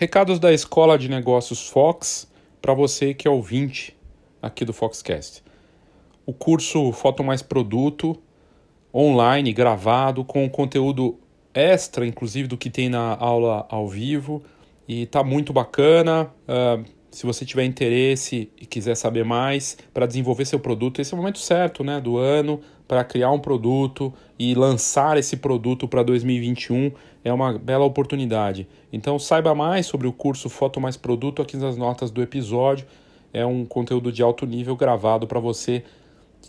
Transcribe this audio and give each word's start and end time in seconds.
Recados 0.00 0.38
da 0.38 0.52
Escola 0.52 0.96
de 0.96 1.08
Negócios 1.08 1.68
Fox 1.68 2.30
para 2.62 2.72
você 2.72 3.12
que 3.12 3.26
é 3.26 3.30
ouvinte 3.32 3.96
aqui 4.40 4.64
do 4.64 4.72
Foxcast. 4.72 5.42
O 6.24 6.32
curso 6.32 6.92
Foto 6.92 7.24
Mais 7.24 7.42
Produto, 7.42 8.16
online, 8.94 9.52
gravado, 9.52 10.24
com 10.24 10.48
conteúdo 10.48 11.18
extra, 11.52 12.06
inclusive, 12.06 12.46
do 12.46 12.56
que 12.56 12.70
tem 12.70 12.88
na 12.88 13.16
aula 13.16 13.66
ao 13.68 13.88
vivo. 13.88 14.40
E 14.86 15.04
tá 15.06 15.24
muito 15.24 15.52
bacana. 15.52 16.30
Uh, 16.46 16.84
se 17.10 17.26
você 17.26 17.44
tiver 17.44 17.64
interesse 17.64 18.52
e 18.56 18.66
quiser 18.66 18.94
saber 18.94 19.24
mais 19.24 19.76
para 19.92 20.06
desenvolver 20.06 20.44
seu 20.44 20.60
produto, 20.60 21.00
esse 21.00 21.12
é 21.12 21.16
o 21.16 21.18
momento 21.18 21.40
certo 21.40 21.82
né, 21.82 22.00
do 22.00 22.18
ano 22.18 22.60
para 22.88 23.04
criar 23.04 23.30
um 23.30 23.38
produto 23.38 24.12
e 24.38 24.54
lançar 24.54 25.18
esse 25.18 25.36
produto 25.36 25.86
para 25.86 26.02
2021 26.02 26.90
é 27.22 27.30
uma 27.30 27.58
bela 27.58 27.84
oportunidade. 27.84 28.66
Então 28.90 29.18
saiba 29.18 29.54
mais 29.54 29.84
sobre 29.86 30.06
o 30.06 30.12
curso 30.12 30.48
Foto 30.48 30.80
Mais 30.80 30.96
Produto 30.96 31.42
aqui 31.42 31.56
nas 31.58 31.76
notas 31.76 32.10
do 32.10 32.22
episódio. 32.22 32.86
É 33.32 33.44
um 33.44 33.66
conteúdo 33.66 34.10
de 34.10 34.22
alto 34.22 34.46
nível 34.46 34.74
gravado 34.74 35.26
para 35.26 35.38
você 35.38 35.84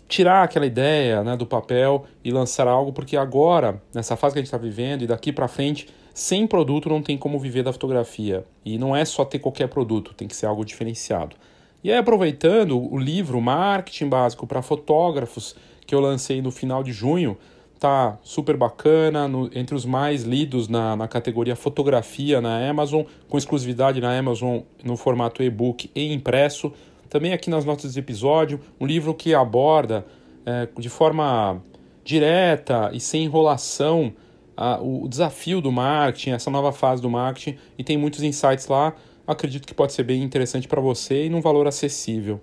tirar 0.08 0.42
aquela 0.42 0.64
ideia 0.64 1.22
né, 1.22 1.36
do 1.36 1.46
papel 1.46 2.06
e 2.24 2.30
lançar 2.30 2.66
algo, 2.66 2.92
porque 2.92 3.16
agora, 3.16 3.82
nessa 3.94 4.16
fase 4.16 4.32
que 4.32 4.38
a 4.38 4.42
gente 4.42 4.46
está 4.46 4.58
vivendo 4.58 5.02
e 5.02 5.06
daqui 5.06 5.32
para 5.32 5.46
frente, 5.46 5.88
sem 6.14 6.46
produto 6.46 6.88
não 6.88 7.02
tem 7.02 7.18
como 7.18 7.38
viver 7.38 7.62
da 7.62 7.72
fotografia. 7.72 8.44
E 8.64 8.78
não 8.78 8.96
é 8.96 9.04
só 9.04 9.24
ter 9.24 9.38
qualquer 9.38 9.68
produto, 9.68 10.14
tem 10.14 10.26
que 10.26 10.34
ser 10.34 10.46
algo 10.46 10.64
diferenciado. 10.64 11.36
E 11.82 11.90
aí, 11.90 11.96
aproveitando 11.96 12.78
o 12.78 12.98
livro 12.98 13.40
Marketing 13.40 14.08
Básico 14.08 14.46
para 14.46 14.60
Fotógrafos, 14.60 15.56
que 15.90 15.94
eu 15.94 15.98
lancei 15.98 16.40
no 16.40 16.52
final 16.52 16.84
de 16.84 16.92
junho, 16.92 17.36
tá 17.80 18.16
super 18.22 18.56
bacana, 18.56 19.26
no, 19.26 19.50
entre 19.52 19.74
os 19.74 19.84
mais 19.84 20.22
lidos 20.22 20.68
na, 20.68 20.94
na 20.94 21.08
categoria 21.08 21.56
fotografia 21.56 22.40
na 22.40 22.70
Amazon, 22.70 23.02
com 23.28 23.36
exclusividade 23.36 24.00
na 24.00 24.16
Amazon 24.16 24.60
no 24.84 24.96
formato 24.96 25.42
e-book 25.42 25.90
e 25.92 26.12
impresso. 26.12 26.72
Também 27.08 27.32
aqui 27.32 27.50
nas 27.50 27.64
notas 27.64 27.94
do 27.94 27.98
episódio, 27.98 28.60
um 28.78 28.86
livro 28.86 29.12
que 29.12 29.34
aborda 29.34 30.06
é, 30.46 30.68
de 30.78 30.88
forma 30.88 31.60
direta 32.04 32.90
e 32.92 33.00
sem 33.00 33.24
enrolação 33.24 34.12
a, 34.56 34.80
o, 34.80 35.06
o 35.06 35.08
desafio 35.08 35.60
do 35.60 35.72
marketing, 35.72 36.30
essa 36.30 36.52
nova 36.52 36.70
fase 36.70 37.02
do 37.02 37.10
marketing, 37.10 37.58
e 37.76 37.82
tem 37.82 37.98
muitos 37.98 38.22
insights 38.22 38.68
lá. 38.68 38.94
Acredito 39.26 39.66
que 39.66 39.74
pode 39.74 39.92
ser 39.92 40.04
bem 40.04 40.22
interessante 40.22 40.68
para 40.68 40.80
você 40.80 41.26
e 41.26 41.28
num 41.28 41.40
valor 41.40 41.66
acessível. 41.66 42.40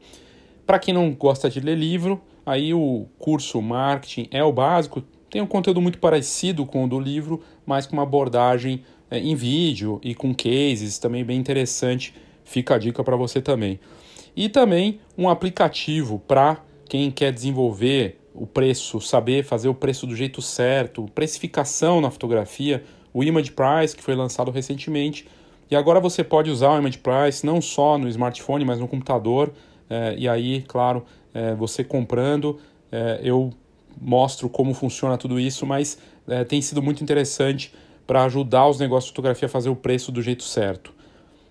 Para 0.66 0.80
quem 0.80 0.94
não 0.94 1.14
gosta 1.14 1.50
de 1.50 1.62
ler 1.62 1.78
livro, 1.78 2.22
aí 2.48 2.74
o 2.74 3.08
curso 3.20 3.62
Marketing 3.62 4.30
é 4.32 4.42
o 4.42 4.54
básico, 4.54 5.04
tem 5.30 5.42
um 5.42 5.46
conteúdo 5.46 5.82
muito 5.82 6.00
parecido 6.00 6.66
com 6.66 6.86
o 6.86 6.88
do 6.88 6.98
livro, 6.98 7.44
mas 7.66 7.86
com 7.86 7.92
uma 7.98 8.04
abordagem 8.04 8.86
é, 9.12 9.20
em 9.20 9.36
vídeo 9.36 10.00
e 10.02 10.16
com 10.16 10.34
cases 10.34 10.98
também 10.98 11.26
bem 11.26 11.38
interessante. 11.38 12.14
Fica 12.46 12.76
a 12.76 12.78
dica 12.78 13.04
para 13.04 13.18
você 13.18 13.42
também. 13.42 13.78
E 14.34 14.48
também 14.48 15.02
um 15.18 15.28
aplicativo 15.28 16.24
para 16.26 16.62
quem 16.88 17.12
quer 17.12 17.34
desenvolver 17.34 18.18
o 18.34 18.48
preço, 18.48 19.02
saber 19.02 19.44
fazer 19.44 19.68
o 19.68 19.74
preço 19.74 20.08
do 20.08 20.16
jeito 20.16 20.42
certo, 20.42 21.06
precificação 21.14 22.00
na 22.00 22.10
fotografia, 22.10 22.82
o 23.14 23.26
Image 23.26 23.52
Price, 23.52 23.94
que 23.94 24.02
foi 24.02 24.16
lançado 24.16 24.52
recentemente. 24.52 25.28
E 25.70 25.76
agora 25.76 26.00
você 26.00 26.24
pode 26.24 26.50
usar 26.50 26.72
o 26.72 26.78
Image 26.78 27.00
Price 27.00 27.46
não 27.46 27.60
só 27.60 27.98
no 27.98 28.08
smartphone, 28.08 28.64
mas 28.64 28.80
no 28.80 28.88
computador. 28.88 29.52
É, 29.90 30.16
e 30.18 30.30
aí, 30.30 30.64
claro, 30.66 31.04
é, 31.38 31.54
você 31.54 31.84
comprando, 31.84 32.60
é, 32.92 33.20
eu 33.22 33.54
mostro 34.02 34.50
como 34.50 34.74
funciona 34.74 35.18
tudo 35.20 35.40
isso, 35.40 35.68
mas 35.68 36.00
é, 36.28 36.44
tem 36.44 36.60
sido 36.64 36.82
muito 36.82 37.04
interessante 37.04 37.72
para 38.08 38.24
ajudar 38.24 38.68
os 38.68 38.80
negócios 38.80 39.06
de 39.06 39.12
fotografia 39.12 39.46
a 39.46 39.50
fazer 39.50 39.70
o 39.70 39.76
preço 39.76 40.12
do 40.12 40.20
jeito 40.20 40.44
certo. 40.44 40.92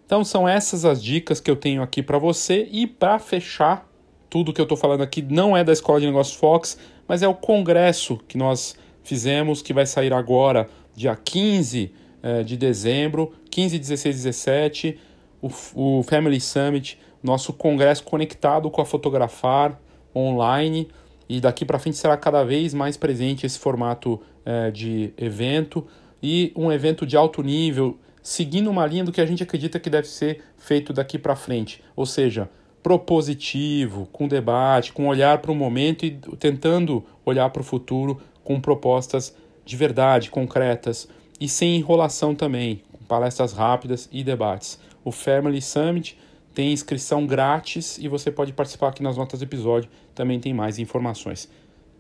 Então 0.04 0.24
são 0.24 0.48
essas 0.48 0.84
as 0.84 1.02
dicas 1.02 1.40
que 1.40 1.48
eu 1.48 1.54
tenho 1.54 1.82
aqui 1.82 2.02
para 2.02 2.18
você 2.18 2.68
e 2.72 2.84
para 2.86 3.18
fechar 3.20 3.88
tudo 4.28 4.52
que 4.52 4.60
eu 4.60 4.64
estou 4.64 4.76
falando 4.76 5.02
aqui 5.02 5.22
não 5.22 5.56
é 5.56 5.62
da 5.62 5.72
Escola 5.72 6.00
de 6.00 6.06
Negócios 6.06 6.36
Fox, 6.36 6.76
mas 7.06 7.22
é 7.22 7.28
o 7.28 7.34
congresso 7.34 8.18
que 8.26 8.36
nós 8.36 8.74
fizemos 9.04 9.62
que 9.62 9.72
vai 9.72 9.86
sair 9.86 10.12
agora, 10.12 10.68
dia 10.96 11.14
15 11.14 11.92
é, 12.22 12.42
de 12.42 12.56
dezembro, 12.56 13.32
15, 13.50 13.78
16 13.78 14.16
17, 14.16 14.98
o, 15.40 15.50
o 15.74 16.02
Family 16.02 16.40
Summit 16.40 16.98
nosso 17.22 17.52
congresso 17.52 18.04
conectado 18.04 18.70
com 18.70 18.80
a 18.80 18.84
Fotografar 18.84 19.80
online. 20.14 20.88
E 21.28 21.40
daqui 21.40 21.64
para 21.64 21.78
frente 21.78 21.96
será 21.96 22.16
cada 22.16 22.44
vez 22.44 22.72
mais 22.72 22.96
presente 22.96 23.44
esse 23.44 23.58
formato 23.58 24.20
é, 24.44 24.70
de 24.70 25.12
evento. 25.16 25.86
E 26.22 26.52
um 26.56 26.70
evento 26.72 27.06
de 27.06 27.16
alto 27.16 27.42
nível, 27.42 27.98
seguindo 28.22 28.70
uma 28.70 28.86
linha 28.86 29.04
do 29.04 29.12
que 29.12 29.20
a 29.20 29.26
gente 29.26 29.42
acredita 29.42 29.78
que 29.78 29.90
deve 29.90 30.08
ser 30.08 30.42
feito 30.56 30.92
daqui 30.92 31.18
para 31.18 31.36
frente, 31.36 31.82
ou 31.94 32.06
seja, 32.06 32.48
propositivo, 32.82 34.08
com 34.12 34.28
debate, 34.28 34.92
com 34.92 35.08
olhar 35.08 35.38
para 35.38 35.50
o 35.50 35.54
momento 35.54 36.06
e 36.06 36.12
tentando 36.38 37.04
olhar 37.24 37.50
para 37.50 37.60
o 37.60 37.64
futuro 37.64 38.20
com 38.44 38.60
propostas 38.60 39.34
de 39.64 39.76
verdade, 39.76 40.30
concretas 40.30 41.08
e 41.40 41.48
sem 41.48 41.76
enrolação 41.76 42.34
também, 42.34 42.82
com 42.92 43.04
palestras 43.04 43.52
rápidas 43.52 44.08
e 44.12 44.22
debates. 44.22 44.78
O 45.04 45.10
Family 45.10 45.60
Summit 45.60 46.16
tem 46.56 46.72
inscrição 46.72 47.26
grátis 47.26 47.98
e 47.98 48.08
você 48.08 48.30
pode 48.30 48.50
participar 48.50 48.88
aqui 48.88 49.02
nas 49.02 49.18
notas 49.18 49.40
do 49.40 49.42
episódio, 49.42 49.90
também 50.14 50.40
tem 50.40 50.54
mais 50.54 50.78
informações. 50.78 51.50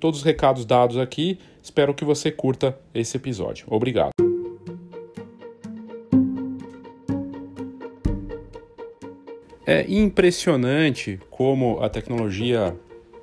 Todos 0.00 0.20
os 0.20 0.24
recados 0.24 0.64
dados 0.64 0.96
aqui, 0.96 1.38
espero 1.62 1.92
que 1.92 2.06
você 2.06 2.30
curta 2.30 2.74
esse 2.94 3.18
episódio. 3.18 3.66
Obrigado. 3.68 4.12
É 9.66 9.84
impressionante 9.86 11.20
como 11.28 11.78
a 11.82 11.90
tecnologia 11.90 12.74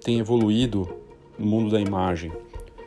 tem 0.03 0.19
evoluído 0.19 0.87
no 1.39 1.47
mundo 1.47 1.71
da 1.71 1.81
imagem, 1.81 2.31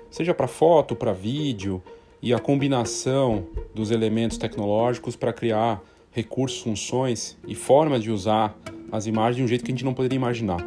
seja 0.09 0.33
para 0.33 0.47
foto, 0.47 0.95
para 0.95 1.13
vídeo 1.13 1.83
e 2.23 2.33
a 2.33 2.39
combinação 2.39 3.45
dos 3.75 3.91
elementos 3.91 4.39
tecnológicos 4.39 5.17
para 5.17 5.33
criar 5.33 5.83
recursos, 6.16 6.62
funções 6.62 7.37
e 7.47 7.54
formas 7.54 8.03
de 8.03 8.10
usar 8.10 8.59
as 8.91 9.06
imagens 9.06 9.37
de 9.37 9.43
um 9.43 9.47
jeito 9.47 9.62
que 9.62 9.71
a 9.71 9.75
gente 9.75 9.84
não 9.84 9.93
poderia 9.93 10.16
imaginar. 10.16 10.66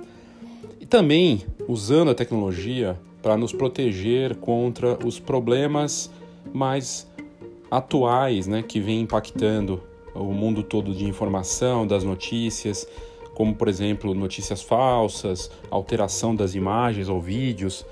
E 0.80 0.86
também 0.86 1.42
usando 1.68 2.12
a 2.12 2.16
tecnologia 2.16 3.00
para 3.20 3.36
nos 3.36 3.52
proteger 3.52 4.36
contra 4.36 4.96
os 5.04 5.20
problemas 5.20 6.12
mais 6.54 7.10
atuais, 7.72 8.46
né, 8.46 8.62
que 8.62 8.80
vem 8.80 9.02
impactando 9.02 9.82
o 10.14 10.32
mundo 10.34 10.62
todo 10.62 10.94
de 10.94 11.06
informação, 11.06 11.88
das 11.88 12.04
notícias, 12.04 12.88
como 13.34 13.56
por 13.56 13.68
exemplo 13.68 14.14
notícias 14.14 14.62
falsas, 14.62 15.50
alteração 15.72 16.36
das 16.36 16.54
imagens 16.54 17.10
ou 17.10 17.20
vídeos. 17.20 17.84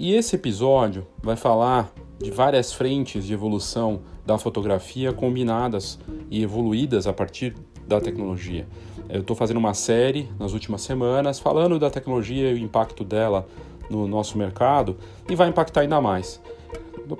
E 0.00 0.14
esse 0.14 0.34
episódio 0.34 1.06
vai 1.22 1.36
falar 1.36 1.92
de 2.18 2.32
várias 2.32 2.72
frentes 2.72 3.24
de 3.24 3.32
evolução 3.32 4.00
da 4.26 4.36
fotografia 4.36 5.12
combinadas 5.12 5.98
e 6.30 6.42
evoluídas 6.42 7.06
a 7.06 7.12
partir 7.12 7.54
da 7.86 8.00
tecnologia. 8.00 8.66
Eu 9.08 9.20
estou 9.20 9.34
fazendo 9.34 9.56
uma 9.56 9.74
série 9.74 10.28
nas 10.38 10.52
últimas 10.52 10.82
semanas 10.82 11.38
falando 11.38 11.78
da 11.78 11.90
tecnologia 11.90 12.50
e 12.50 12.54
o 12.54 12.58
impacto 12.58 13.04
dela 13.04 13.46
no 13.88 14.06
nosso 14.06 14.36
mercado 14.36 14.96
e 15.28 15.34
vai 15.34 15.48
impactar 15.48 15.80
ainda 15.80 16.00
mais. 16.00 16.40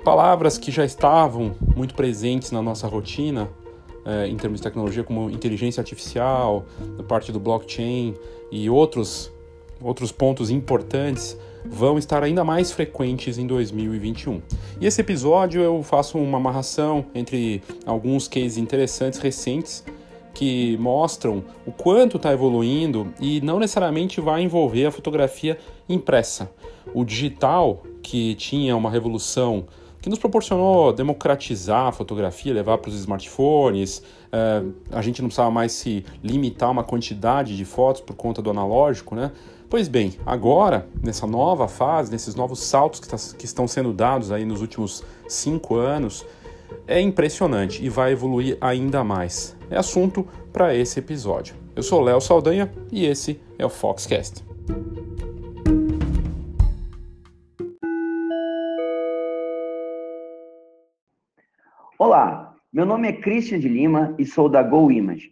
Palavras 0.03 0.57
que 0.57 0.69
já 0.71 0.85
estavam 0.85 1.55
muito 1.75 1.95
presentes 1.95 2.51
na 2.51 2.61
nossa 2.61 2.87
rotina 2.87 3.49
é, 4.05 4.27
em 4.27 4.37
termos 4.37 4.59
de 4.59 4.63
tecnologia, 4.63 5.03
como 5.03 5.29
inteligência 5.29 5.81
artificial, 5.81 6.65
parte 7.07 7.31
do 7.31 7.39
blockchain 7.39 8.13
e 8.51 8.69
outros, 8.69 9.31
outros 9.81 10.11
pontos 10.11 10.49
importantes 10.49 11.37
vão 11.65 11.97
estar 11.97 12.23
ainda 12.23 12.43
mais 12.43 12.71
frequentes 12.71 13.37
em 13.37 13.45
2021. 13.45 14.41
E 14.79 14.85
esse 14.85 15.01
episódio 15.01 15.61
eu 15.61 15.81
faço 15.83 16.17
uma 16.17 16.37
amarração 16.37 17.05
entre 17.13 17.61
alguns 17.85 18.27
cases 18.27 18.57
interessantes 18.57 19.19
recentes 19.19 19.83
que 20.33 20.77
mostram 20.77 21.43
o 21.65 21.71
quanto 21.71 22.17
está 22.17 22.31
evoluindo 22.31 23.13
e 23.19 23.41
não 23.41 23.59
necessariamente 23.59 24.21
vai 24.21 24.41
envolver 24.41 24.85
a 24.85 24.91
fotografia 24.91 25.57
impressa. 25.87 26.49
O 26.93 27.03
digital, 27.03 27.83
que 28.01 28.35
tinha 28.35 28.75
uma 28.75 28.89
revolução 28.89 29.65
que 30.01 30.09
nos 30.09 30.17
proporcionou 30.17 30.93
democratizar 30.93 31.87
a 31.87 31.91
fotografia, 31.91 32.53
levar 32.53 32.77
para 32.77 32.89
os 32.89 32.95
smartphones, 32.95 34.01
é, 34.31 34.63
a 34.91 35.01
gente 35.01 35.21
não 35.21 35.27
precisava 35.27 35.51
mais 35.51 35.73
se 35.73 36.05
limitar 36.23 36.69
a 36.69 36.71
uma 36.71 36.83
quantidade 36.83 37.57
de 37.57 37.65
fotos 37.65 38.01
por 38.01 38.15
conta 38.15 38.41
do 38.41 38.49
analógico, 38.49 39.15
né? 39.15 39.31
Pois 39.69 39.87
bem, 39.87 40.15
agora, 40.25 40.87
nessa 41.03 41.27
nova 41.27 41.67
fase, 41.67 42.11
nesses 42.11 42.33
novos 42.33 42.59
saltos 42.59 42.99
que, 42.99 43.07
tá, 43.07 43.17
que 43.37 43.45
estão 43.45 43.67
sendo 43.67 43.93
dados 43.93 44.31
aí 44.31 44.43
nos 44.43 44.61
últimos 44.61 45.03
cinco 45.27 45.75
anos, 45.75 46.25
é 46.87 46.99
impressionante 46.99 47.85
e 47.85 47.87
vai 47.87 48.11
evoluir 48.11 48.57
ainda 48.59 49.03
mais. 49.03 49.55
É 49.69 49.77
assunto 49.77 50.27
para 50.51 50.73
esse 50.73 50.97
episódio. 50.97 51.53
Eu 51.75 51.83
sou 51.83 52.01
Léo 52.01 52.19
Saldanha 52.19 52.73
e 52.91 53.05
esse 53.05 53.39
é 53.59 53.65
o 53.65 53.69
Foxcast. 53.69 54.43
Olá, 61.99 62.55
Meu 62.73 62.87
nome 62.87 63.07
é 63.07 63.13
Christian 63.13 63.59
de 63.59 63.69
Lima 63.69 64.15
e 64.17 64.25
sou 64.25 64.49
da 64.49 64.63
Go 64.63 64.91
Image. 64.91 65.31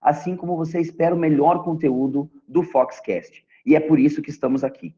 assim 0.00 0.36
como 0.36 0.56
você 0.56 0.80
espera 0.80 1.14
o 1.14 1.18
melhor 1.18 1.62
conteúdo 1.62 2.30
do 2.46 2.62
Foxcast. 2.62 3.44
E 3.64 3.74
é 3.76 3.80
por 3.80 3.98
isso 3.98 4.22
que 4.22 4.30
estamos 4.30 4.64
aqui. 4.64 4.94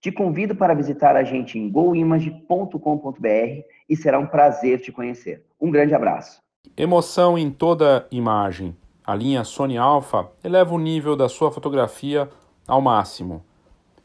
Te 0.00 0.10
convido 0.10 0.54
para 0.54 0.74
visitar 0.74 1.14
a 1.14 1.22
gente 1.22 1.58
em 1.58 1.70
goimage.com.br 1.70 3.62
e 3.88 3.96
será 3.96 4.18
um 4.18 4.26
prazer 4.26 4.80
te 4.80 4.90
conhecer. 4.90 5.44
Um 5.60 5.70
grande 5.70 5.94
abraço. 5.94 6.40
Emoção 6.76 7.36
em 7.36 7.50
toda 7.50 8.06
imagem. 8.10 8.74
A 9.06 9.14
linha 9.14 9.44
Sony 9.44 9.76
Alpha 9.76 10.30
eleva 10.42 10.74
o 10.74 10.78
nível 10.78 11.16
da 11.16 11.28
sua 11.28 11.50
fotografia 11.50 12.28
ao 12.66 12.80
máximo. 12.80 13.44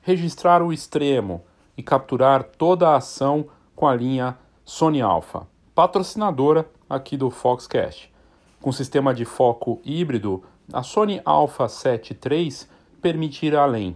Registrar 0.01 0.61
o 0.61 0.73
extremo 0.73 1.43
e 1.77 1.83
capturar 1.83 2.43
toda 2.43 2.89
a 2.89 2.97
ação 2.97 3.47
com 3.75 3.87
a 3.87 3.95
linha 3.95 4.37
Sony 4.63 5.01
Alpha, 5.01 5.47
patrocinadora 5.73 6.67
aqui 6.89 7.15
do 7.15 7.29
Foxcast. 7.29 8.11
Com 8.65 8.71
sistema 8.71 9.13
de 9.13 9.25
foco 9.25 9.79
híbrido, 9.85 10.41
a 10.73 10.81
Sony 10.81 11.21
Alpha 11.23 11.67
7 11.67 12.17
III 12.27 12.49
permite 12.99 13.45
ir 13.45 13.55
além 13.55 13.95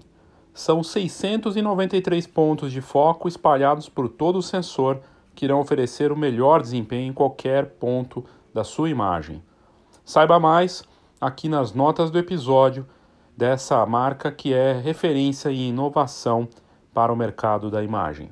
são 0.54 0.84
693 0.84 2.28
pontos 2.28 2.72
de 2.72 2.80
foco 2.80 3.28
espalhados 3.28 3.90
por 3.90 4.08
todo 4.08 4.38
o 4.38 4.44
sensor 4.44 5.02
que 5.34 5.46
irão 5.46 5.60
oferecer 5.60 6.12
o 6.12 6.16
melhor 6.16 6.62
desempenho 6.62 7.10
em 7.10 7.14
qualquer 7.14 7.66
ponto 7.80 8.24
da 8.54 8.64
sua 8.64 8.92
imagem. 8.92 9.42
Saiba 10.06 10.40
mais 10.40 10.84
aqui 11.20 11.50
nas 11.50 11.74
notas 11.74 12.12
do 12.12 12.20
episódio 12.20 12.86
dessa 13.36 13.84
marca 13.88 14.32
que 14.32 14.54
é 14.54 14.74
referência 14.74 15.50
em 15.50 15.70
inovação 15.70 16.48
para 16.94 17.12
o 17.12 17.16
mercado 17.16 17.72
da 17.72 17.84
imagem. 17.84 18.32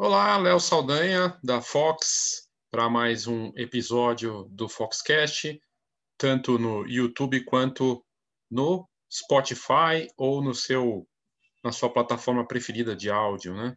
Olá, 0.00 0.36
Léo 0.36 0.60
Saldanha 0.60 1.36
da 1.42 1.60
Fox 1.60 2.48
para 2.70 2.88
mais 2.88 3.26
um 3.26 3.50
episódio 3.56 4.44
do 4.48 4.68
Foxcast, 4.68 5.60
tanto 6.16 6.56
no 6.56 6.86
YouTube 6.86 7.42
quanto 7.42 8.06
no 8.48 8.88
Spotify 9.12 10.06
ou 10.16 10.40
no 10.40 10.54
seu 10.54 11.04
na 11.64 11.72
sua 11.72 11.92
plataforma 11.92 12.46
preferida 12.46 12.94
de 12.94 13.10
áudio, 13.10 13.56
né? 13.56 13.74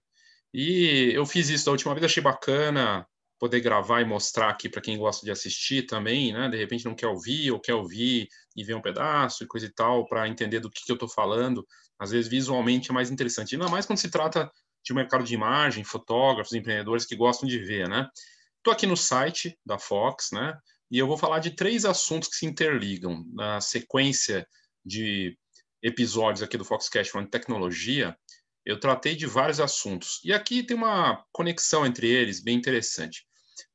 E 0.53 1.11
eu 1.11 1.25
fiz 1.25 1.49
isso 1.49 1.65
da 1.65 1.71
última 1.71 1.95
vez, 1.95 2.05
achei 2.05 2.21
bacana 2.21 3.03
poder 3.39 3.59
gravar 3.59 4.01
e 4.01 4.05
mostrar 4.05 4.49
aqui 4.49 4.69
para 4.69 4.79
quem 4.79 4.99
gosta 4.99 5.25
de 5.25 5.31
assistir 5.31 5.87
também, 5.87 6.31
né? 6.31 6.47
De 6.49 6.57
repente 6.57 6.85
não 6.85 6.93
quer 6.93 7.07
ouvir 7.07 7.49
ou 7.49 7.59
quer 7.59 7.73
ouvir 7.73 8.27
e 8.55 8.63
ver 8.63 8.75
um 8.75 8.81
pedaço 8.81 9.43
e 9.43 9.47
coisa 9.47 9.65
e 9.65 9.73
tal 9.73 10.07
para 10.07 10.27
entender 10.27 10.59
do 10.59 10.69
que, 10.69 10.85
que 10.85 10.91
eu 10.91 10.97
estou 10.97 11.09
falando. 11.09 11.65
Às 11.97 12.11
vezes 12.11 12.29
visualmente 12.29 12.91
é 12.91 12.93
mais 12.93 13.09
interessante, 13.09 13.55
ainda 13.55 13.69
mais 13.69 13.87
quando 13.87 13.97
se 13.97 14.11
trata 14.11 14.51
de 14.83 14.93
mercado 14.93 15.23
de 15.23 15.33
imagem, 15.33 15.83
fotógrafos, 15.83 16.53
empreendedores 16.53 17.05
que 17.05 17.15
gostam 17.15 17.47
de 17.47 17.59
ver, 17.59 17.87
né? 17.87 18.09
Estou 18.57 18.73
aqui 18.73 18.85
no 18.85 18.97
site 18.97 19.57
da 19.65 19.77
Fox, 19.77 20.29
né? 20.31 20.57
E 20.89 20.97
eu 20.97 21.07
vou 21.07 21.17
falar 21.17 21.39
de 21.39 21.51
três 21.51 21.85
assuntos 21.85 22.29
que 22.29 22.35
se 22.35 22.45
interligam 22.45 23.25
na 23.33 23.61
sequência 23.61 24.47
de 24.85 25.37
episódios 25.81 26.43
aqui 26.43 26.57
do 26.57 26.65
Foxcast 26.65 27.11
falando 27.11 27.27
de 27.27 27.31
tecnologia. 27.31 28.17
Eu 28.65 28.79
tratei 28.79 29.15
de 29.15 29.25
vários 29.25 29.59
assuntos. 29.59 30.19
E 30.23 30.33
aqui 30.33 30.63
tem 30.63 30.75
uma 30.75 31.23
conexão 31.31 31.85
entre 31.85 32.07
eles 32.09 32.43
bem 32.43 32.57
interessante. 32.57 33.25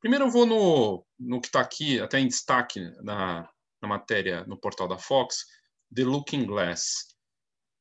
Primeiro 0.01 0.27
eu 0.27 0.31
vou 0.31 0.47
no, 0.47 1.07
no 1.19 1.41
que 1.41 1.49
está 1.49 1.61
aqui, 1.61 1.99
até 2.01 2.21
em 2.21 2.29
destaque 2.29 2.81
na, 3.03 3.49
na 3.81 3.89
matéria 3.89 4.45
no 4.47 4.59
portal 4.59 4.87
da 4.87 4.99
Fox, 4.99 5.47
The 5.95 6.05
Looking 6.05 6.45
Glass. 6.45 7.17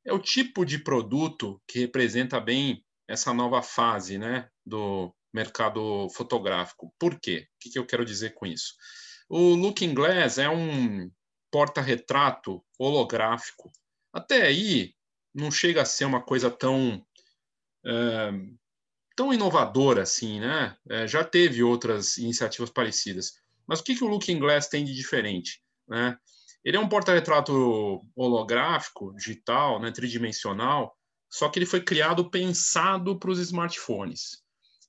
É 0.06 0.14
o 0.14 0.20
tipo 0.20 0.66
de 0.66 0.80
produto 0.80 1.62
que 1.68 1.80
representa 1.80 2.40
bem 2.40 2.85
essa 3.08 3.34
nova 3.34 3.62
fase 3.62 4.18
né, 4.18 4.50
do, 4.66 5.14
mercado 5.36 6.08
fotográfico. 6.12 6.96
Por 6.98 7.20
quê? 7.20 7.46
O 7.56 7.70
que 7.70 7.78
eu 7.78 7.86
quero 7.86 8.06
dizer 8.06 8.34
com 8.34 8.46
isso? 8.46 8.74
O 9.28 9.54
Looking 9.54 9.94
Glass 9.94 10.38
é 10.38 10.50
um 10.50 11.12
porta-retrato 11.52 12.64
holográfico. 12.80 13.70
Até 14.14 14.44
aí, 14.44 14.94
não 15.34 15.52
chega 15.52 15.82
a 15.82 15.86
ser 15.86 16.06
uma 16.06 16.22
coisa 16.22 16.50
tão 16.50 17.06
é, 17.86 18.32
tão 19.16 19.34
inovadora 19.34 20.04
assim, 20.04 20.40
né? 20.40 20.78
É, 20.90 21.06
já 21.06 21.24
teve 21.24 21.62
outras 21.62 22.18
iniciativas 22.18 22.70
parecidas. 22.70 23.34
Mas 23.68 23.82
o 23.82 23.84
que, 23.84 23.96
que 23.96 24.04
o 24.04 24.08
Looking 24.08 24.40
Glass 24.40 24.70
tem 24.70 24.86
de 24.86 24.94
diferente? 24.94 25.62
Né? 25.88 26.18
Ele 26.64 26.78
é 26.78 26.80
um 26.80 26.90
porta-retrato 26.90 28.06
holográfico, 28.16 29.14
digital, 29.16 29.80
né, 29.80 29.92
tridimensional, 29.92 30.96
só 31.36 31.50
que 31.50 31.60
ele 31.60 31.66
foi 31.66 31.82
criado 31.82 32.30
pensado 32.30 33.20
para 33.20 33.30
os 33.30 33.40
smartphones. 33.40 34.42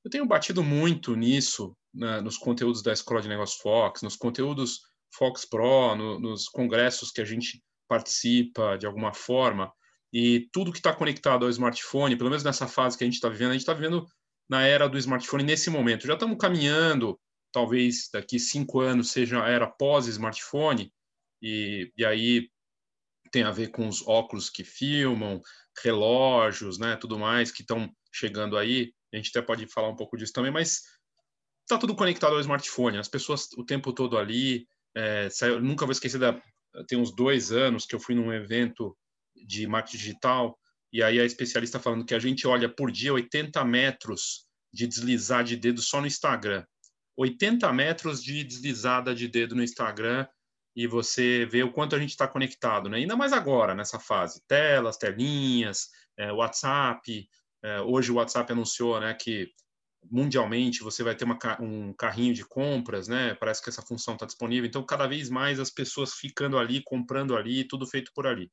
Eu 0.04 0.10
tenho 0.12 0.25
batido 0.25 0.62
muito 0.62 1.16
nisso 1.16 1.76
né, 1.93 2.20
nos 2.20 2.38
conteúdos 2.38 2.84
da 2.84 2.93
Escola 2.93 3.20
de 3.20 3.28
Negócios 3.28 3.60
Fox, 3.60 4.00
nos 4.02 4.14
conteúdos 4.14 4.82
Fox 5.12 5.44
Pro, 5.44 5.96
no, 5.96 6.20
nos 6.20 6.48
congressos 6.48 7.10
que 7.10 7.20
a 7.20 7.25
gente 7.25 7.60
participa 7.88 8.78
de 8.78 8.87
alguma 8.87 9.12
forma, 9.12 9.72
e 10.12 10.48
tudo 10.52 10.70
que 10.70 10.78
está 10.78 10.94
conectado 10.94 11.44
ao 11.44 11.50
smartphone, 11.50 12.14
pelo 12.14 12.31
menos 12.31 12.44
nessa 12.44 12.69
fase 12.69 12.96
que 12.96 13.02
a 13.02 13.08
gente 13.08 13.14
está 13.14 13.28
vivendo, 13.28 13.50
a 13.50 13.54
gente 13.54 13.62
está 13.62 13.75
vivendo 13.75 14.06
na 14.48 14.62
era 14.62 14.88
do 14.88 14.96
smartphone 14.98 15.43
nesse 15.43 15.69
momento. 15.69 16.06
Já 16.06 16.14
estamos 16.14 16.38
caminhando, 16.38 17.19
talvez 17.50 18.08
daqui 18.12 18.38
cinco 18.38 18.78
anos 18.78 19.10
seja 19.10 19.43
a 19.43 19.48
era 19.48 19.66
pós-smartphone, 19.66 20.93
e, 21.43 21.90
e 21.96 22.04
aí 22.04 22.48
tem 23.31 23.43
a 23.43 23.50
ver 23.50 23.69
com 23.69 23.88
os 23.88 24.06
óculos 24.06 24.50
que 24.50 24.64
filmam, 24.64 25.40
relógios, 25.82 26.78
né, 26.78 26.96
tudo 26.96 27.19
mais 27.19 27.50
que 27.50 27.62
estão 27.62 27.90
chegando 28.12 28.56
aí 28.56 28.93
a 29.12 29.17
gente 29.17 29.31
até 29.31 29.43
pode 29.43 29.67
falar 29.67 29.88
um 29.88 29.96
pouco 29.96 30.17
disso 30.17 30.32
também, 30.32 30.50
mas 30.50 30.82
está 31.62 31.79
tudo 31.79 31.96
conectado 31.96 32.34
ao 32.34 32.41
smartphone, 32.41 32.98
as 32.98 33.08
pessoas 33.08 33.48
o 33.56 33.65
tempo 33.65 33.93
todo 33.93 34.19
ali. 34.19 34.67
É, 34.94 35.29
saiu, 35.31 35.60
nunca 35.60 35.84
vou 35.84 35.93
esquecer 35.93 36.19
da. 36.19 36.41
Tem 36.86 36.98
uns 36.98 37.15
dois 37.15 37.53
anos 37.53 37.86
que 37.86 37.94
eu 37.94 38.00
fui 38.00 38.15
num 38.15 38.32
evento 38.32 38.96
de 39.34 39.67
marketing 39.67 39.96
digital 39.96 40.58
e 40.93 41.03
aí 41.03 41.19
a 41.19 41.24
especialista 41.24 41.81
falando 41.81 42.05
que 42.05 42.15
a 42.15 42.19
gente 42.19 42.46
olha 42.46 42.69
por 42.69 42.91
dia 42.91 43.12
80 43.12 43.65
metros 43.65 44.46
de 44.72 44.86
deslizar 44.86 45.43
de 45.43 45.56
dedo 45.56 45.81
só 45.81 46.00
no 46.00 46.06
Instagram. 46.06 46.65
80 47.17 47.72
metros 47.72 48.22
de 48.22 48.44
deslizada 48.44 49.15
de 49.15 49.27
dedo 49.27 49.55
no 49.55 49.62
Instagram 49.62 50.27
e 50.76 50.86
você 50.86 51.46
vê 51.46 51.62
o 51.62 51.72
quanto 51.72 51.96
a 51.96 51.98
gente 51.98 52.10
está 52.10 52.28
conectado, 52.28 52.90
né? 52.90 52.98
Ainda 52.98 53.16
mais 53.16 53.32
agora, 53.32 53.74
nessa 53.74 53.98
fase. 53.98 54.42
Telas, 54.46 54.98
telinhas, 54.98 55.88
é, 56.18 56.30
WhatsApp, 56.30 57.26
é, 57.64 57.80
hoje 57.80 58.12
o 58.12 58.16
WhatsApp 58.16 58.52
anunciou 58.52 59.00
né, 59.00 59.14
que 59.14 59.50
mundialmente 60.10 60.82
você 60.82 61.02
vai 61.02 61.16
ter 61.16 61.24
uma, 61.24 61.38
um 61.60 61.94
carrinho 61.94 62.34
de 62.34 62.44
compras, 62.44 63.08
né? 63.08 63.34
Parece 63.34 63.62
que 63.62 63.70
essa 63.70 63.80
função 63.80 64.14
está 64.14 64.26
disponível. 64.26 64.68
Então, 64.68 64.84
cada 64.84 65.06
vez 65.06 65.30
mais 65.30 65.58
as 65.58 65.70
pessoas 65.70 66.12
ficando 66.12 66.58
ali, 66.58 66.82
comprando 66.84 67.34
ali, 67.34 67.66
tudo 67.66 67.86
feito 67.86 68.12
por 68.14 68.26
ali. 68.26 68.52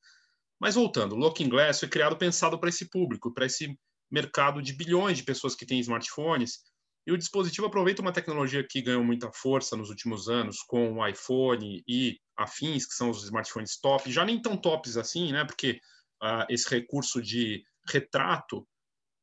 Mas 0.59 0.75
voltando, 0.75 1.13
o 1.13 1.17
Looking 1.17 1.49
Glass 1.49 1.81
foi 1.81 1.89
criado 1.89 2.15
pensado 2.15 2.57
para 2.57 2.69
esse 2.69 2.89
público, 2.89 3.33
para 3.33 3.45
esse 3.45 3.77
mercado 4.09 4.61
de 4.61 4.71
bilhões 4.71 5.17
de 5.17 5.23
pessoas 5.23 5.55
que 5.55 5.65
têm 5.65 5.79
smartphones. 5.79 6.59
E 7.05 7.11
o 7.11 7.17
dispositivo 7.17 7.67
aproveita 7.67 8.01
uma 8.01 8.13
tecnologia 8.13 8.65
que 8.65 8.81
ganhou 8.81 9.03
muita 9.03 9.31
força 9.33 9.75
nos 9.75 9.89
últimos 9.89 10.29
anos 10.29 10.59
com 10.61 10.93
o 10.93 11.07
iPhone 11.07 11.83
e 11.87 12.17
afins, 12.37 12.85
que 12.85 12.93
são 12.93 13.09
os 13.09 13.23
smartphones 13.23 13.77
top, 13.79 14.11
já 14.11 14.23
nem 14.23 14.41
tão 14.41 14.55
tops 14.55 14.95
assim, 14.95 15.31
né? 15.31 15.43
Porque 15.43 15.79
uh, 16.23 16.45
esse 16.49 16.69
recurso 16.69 17.21
de 17.21 17.63
retrato 17.89 18.65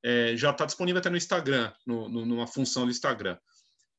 é, 0.03 0.37
já 0.37 0.51
está 0.51 0.67
disponível 0.67 0.99
até 0.99 1.11
no 1.11 1.17
Instagram, 1.17 1.73
no, 1.87 2.09
no, 2.09 2.27
numa 2.27 2.47
função 2.47 2.85
do 2.85 2.91
Instagram. 2.91 3.39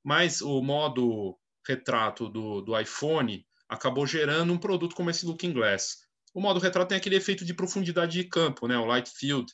Mas 0.04 0.42
o 0.42 0.62
modo 0.62 1.38
retrato 1.68 2.30
do, 2.30 2.62
do 2.62 2.80
iPhone 2.80 3.46
acabou 3.70 4.06
gerando 4.06 4.52
um 4.52 4.58
produto 4.58 4.96
como 4.96 5.10
esse 5.10 5.26
Looking 5.26 5.54
Glass. 5.54 5.98
O 6.34 6.42
modo 6.42 6.60
retrato 6.60 6.90
tem 6.90 6.98
aquele 6.98 7.16
efeito 7.16 7.46
de 7.46 7.54
profundidade 7.54 8.14
de 8.14 8.24
campo, 8.24 8.68
né? 8.68 8.78
o 8.78 8.86
light 8.86 9.10
field, 9.10 9.52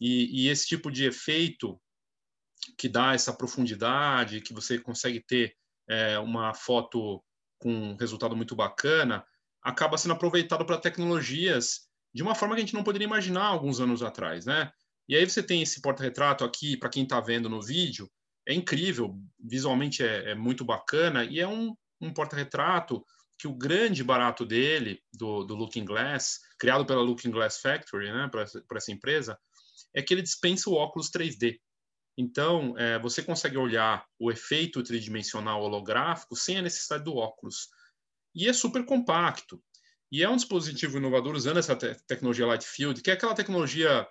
e, 0.00 0.44
e 0.44 0.48
esse 0.48 0.66
tipo 0.66 0.90
de 0.90 1.04
efeito 1.04 1.80
que 2.76 2.88
dá 2.88 3.14
essa 3.14 3.32
profundidade, 3.32 4.40
que 4.40 4.52
você 4.52 4.78
consegue 4.78 5.20
ter 5.20 5.54
é, 5.88 6.18
uma 6.18 6.54
foto 6.54 7.22
com 7.58 7.72
um 7.72 7.96
resultado 7.96 8.36
muito 8.36 8.56
bacana, 8.56 9.24
acaba 9.62 9.98
sendo 9.98 10.14
aproveitado 10.14 10.64
para 10.64 10.78
tecnologias 10.78 11.88
de 12.12 12.22
uma 12.22 12.34
forma 12.34 12.54
que 12.54 12.62
a 12.62 12.64
gente 12.64 12.74
não 12.74 12.84
poderia 12.84 13.06
imaginar 13.06 13.44
alguns 13.44 13.80
anos 13.80 14.02
atrás, 14.02 14.46
né? 14.46 14.70
E 15.08 15.16
aí 15.16 15.28
você 15.28 15.42
tem 15.42 15.62
esse 15.62 15.80
porta-retrato 15.80 16.44
aqui, 16.44 16.76
para 16.76 16.88
quem 16.88 17.02
está 17.02 17.20
vendo 17.20 17.48
no 17.48 17.60
vídeo, 17.60 18.10
é 18.46 18.54
incrível, 18.54 19.16
visualmente 19.38 20.02
é, 20.02 20.30
é 20.30 20.34
muito 20.34 20.64
bacana, 20.64 21.24
e 21.24 21.40
é 21.40 21.46
um, 21.46 21.74
um 22.00 22.12
porta-retrato 22.12 23.04
que 23.38 23.48
o 23.48 23.54
grande 23.54 24.04
barato 24.04 24.44
dele, 24.44 25.00
do, 25.12 25.44
do 25.44 25.54
Looking 25.54 25.84
Glass, 25.84 26.38
criado 26.58 26.84
pela 26.84 27.02
Looking 27.02 27.30
Glass 27.30 27.60
Factory, 27.60 28.12
né, 28.12 28.28
para 28.30 28.76
essa 28.76 28.92
empresa, 28.92 29.38
é 29.94 30.02
que 30.02 30.12
ele 30.12 30.22
dispensa 30.22 30.68
o 30.68 30.74
óculos 30.74 31.10
3D. 31.10 31.58
Então, 32.20 32.76
é, 32.76 32.98
você 32.98 33.22
consegue 33.22 33.56
olhar 33.56 34.04
o 34.18 34.30
efeito 34.30 34.82
tridimensional 34.82 35.62
holográfico 35.62 36.36
sem 36.36 36.58
a 36.58 36.62
necessidade 36.62 37.04
do 37.04 37.16
óculos. 37.16 37.68
E 38.34 38.46
é 38.46 38.52
super 38.52 38.84
compacto. 38.84 39.58
E 40.12 40.22
é 40.22 40.28
um 40.28 40.36
dispositivo 40.36 40.98
inovador 40.98 41.34
usando 41.34 41.56
essa 41.56 41.74
te 41.74 41.94
tecnologia 42.06 42.46
Light 42.46 42.66
Field, 42.66 43.00
que 43.00 43.10
é 43.10 43.14
aquela 43.14 43.34
tecnologia 43.34 44.06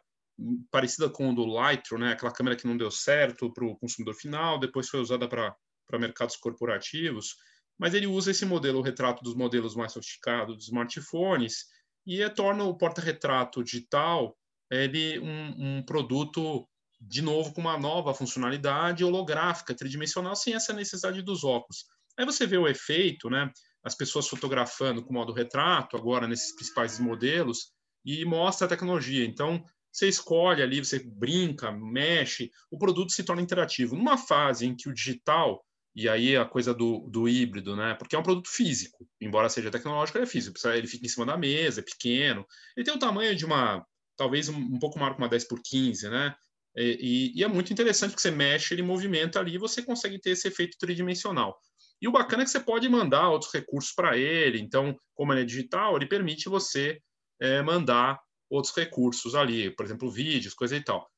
parecida 0.71 1.07
com 1.07 1.29
o 1.29 1.35
do 1.35 1.45
Lightroom, 1.45 1.99
né? 1.99 2.13
aquela 2.13 2.31
câmera 2.31 2.55
que 2.55 2.65
não 2.65 2.75
deu 2.75 2.89
certo 2.89 3.53
para 3.53 3.63
o 3.63 3.77
consumidor 3.77 4.15
final, 4.15 4.57
depois 4.57 4.89
foi 4.89 4.99
usada 4.99 5.27
para 5.27 5.99
mercados 5.99 6.35
corporativos. 6.35 7.35
Mas 7.77 7.93
ele 7.93 8.07
usa 8.07 8.31
esse 8.31 8.43
modelo, 8.43 8.79
o 8.79 8.83
retrato 8.83 9.23
dos 9.23 9.35
modelos 9.35 9.75
mais 9.75 9.91
sofisticados 9.91 10.55
dos 10.55 10.65
smartphones, 10.65 11.65
e 12.07 12.23
é, 12.23 12.29
torna 12.29 12.63
o 12.63 12.75
porta-retrato 12.75 13.63
digital 13.63 14.35
ele 14.71 15.19
um, 15.19 15.77
um 15.77 15.83
produto 15.83 16.67
de 16.99 17.21
novo 17.21 17.53
com 17.53 17.61
uma 17.61 17.77
nova 17.77 18.13
funcionalidade 18.13 19.03
holográfica, 19.03 19.75
tridimensional, 19.75 20.35
sem 20.35 20.53
essa 20.53 20.73
necessidade 20.73 21.21
dos 21.21 21.43
óculos. 21.43 21.85
Aí 22.17 22.25
você 22.25 22.45
vê 22.45 22.57
o 22.57 22.67
efeito, 22.67 23.29
né? 23.29 23.49
As 23.83 23.95
pessoas 23.95 24.27
fotografando 24.27 25.03
com 25.03 25.13
modo 25.13 25.31
retrato, 25.31 25.95
agora 25.95 26.27
nesses 26.27 26.53
principais 26.53 26.99
modelos, 26.99 27.71
e 28.05 28.25
mostra 28.25 28.65
a 28.65 28.69
tecnologia. 28.69 29.25
Então, 29.25 29.63
você 29.91 30.07
escolhe 30.07 30.61
ali, 30.61 30.83
você 30.83 30.99
brinca, 30.99 31.71
mexe, 31.71 32.51
o 32.69 32.77
produto 32.77 33.11
se 33.11 33.23
torna 33.23 33.41
interativo. 33.41 33.95
Numa 33.95 34.17
fase 34.17 34.65
em 34.65 34.75
que 34.75 34.89
o 34.89 34.93
digital, 34.93 35.63
e 35.95 36.07
aí 36.07 36.35
a 36.35 36.45
coisa 36.45 36.73
do, 36.73 37.07
do 37.09 37.27
híbrido, 37.27 37.75
né? 37.75 37.95
Porque 37.95 38.15
é 38.15 38.19
um 38.19 38.23
produto 38.23 38.49
físico, 38.49 39.07
embora 39.19 39.49
seja 39.49 39.71
tecnológico, 39.71 40.17
ele 40.17 40.25
é 40.25 40.27
físico. 40.27 40.57
Ele 40.67 40.87
fica 40.87 41.05
em 41.05 41.09
cima 41.09 41.25
da 41.25 41.37
mesa, 41.37 41.79
é 41.79 41.83
pequeno. 41.83 42.45
Ele 42.75 42.85
tem 42.85 42.93
o 42.93 42.99
tamanho 42.99 43.35
de 43.35 43.45
uma, 43.45 43.85
talvez 44.17 44.49
um, 44.49 44.57
um 44.57 44.79
pouco 44.79 44.99
maior 44.99 45.15
que 45.15 45.21
uma 45.21 45.29
10 45.29 45.45
por 45.45 45.61
15, 45.63 46.09
né? 46.09 46.35
E, 46.79 47.33
e, 47.35 47.43
é 47.43 47.47
muito 47.47 47.73
interessante 47.73 48.15
que 48.15 48.21
você 48.21 48.31
mexe, 48.31 48.73
ele 48.73 48.81
movimenta 48.81 49.39
ali 49.39 49.55
e 49.55 49.57
você 49.57 49.81
consegue 49.81 50.19
ter 50.19 50.31
esse 50.31 50.47
efeito 50.47 50.77
tridimensional. 50.79 51.59
E 52.01 52.07
o 52.07 52.11
bacana 52.11 52.43
é 52.43 52.45
que 52.45 52.51
você 52.51 52.59
pode 52.59 52.87
mandar 52.87 53.29
outros 53.29 53.51
recursos 53.51 53.91
para 53.93 54.17
ele. 54.17 54.59
Então, 54.59 54.97
como 55.13 55.33
ele 55.33 55.41
é 55.41 55.45
digital, 55.45 55.97
ele 55.97 56.05
permite 56.05 56.47
você 56.47 57.01
é, 57.41 57.61
mandar 57.61 58.17
outros 58.49 58.73
recursos 58.73 59.35
ali, 59.35 59.69
por 59.75 59.85
exemplo, 59.85 60.09
vídeos, 60.09 60.53
coisa 60.53 60.75
e 60.75 60.83
tal. 60.83 61.09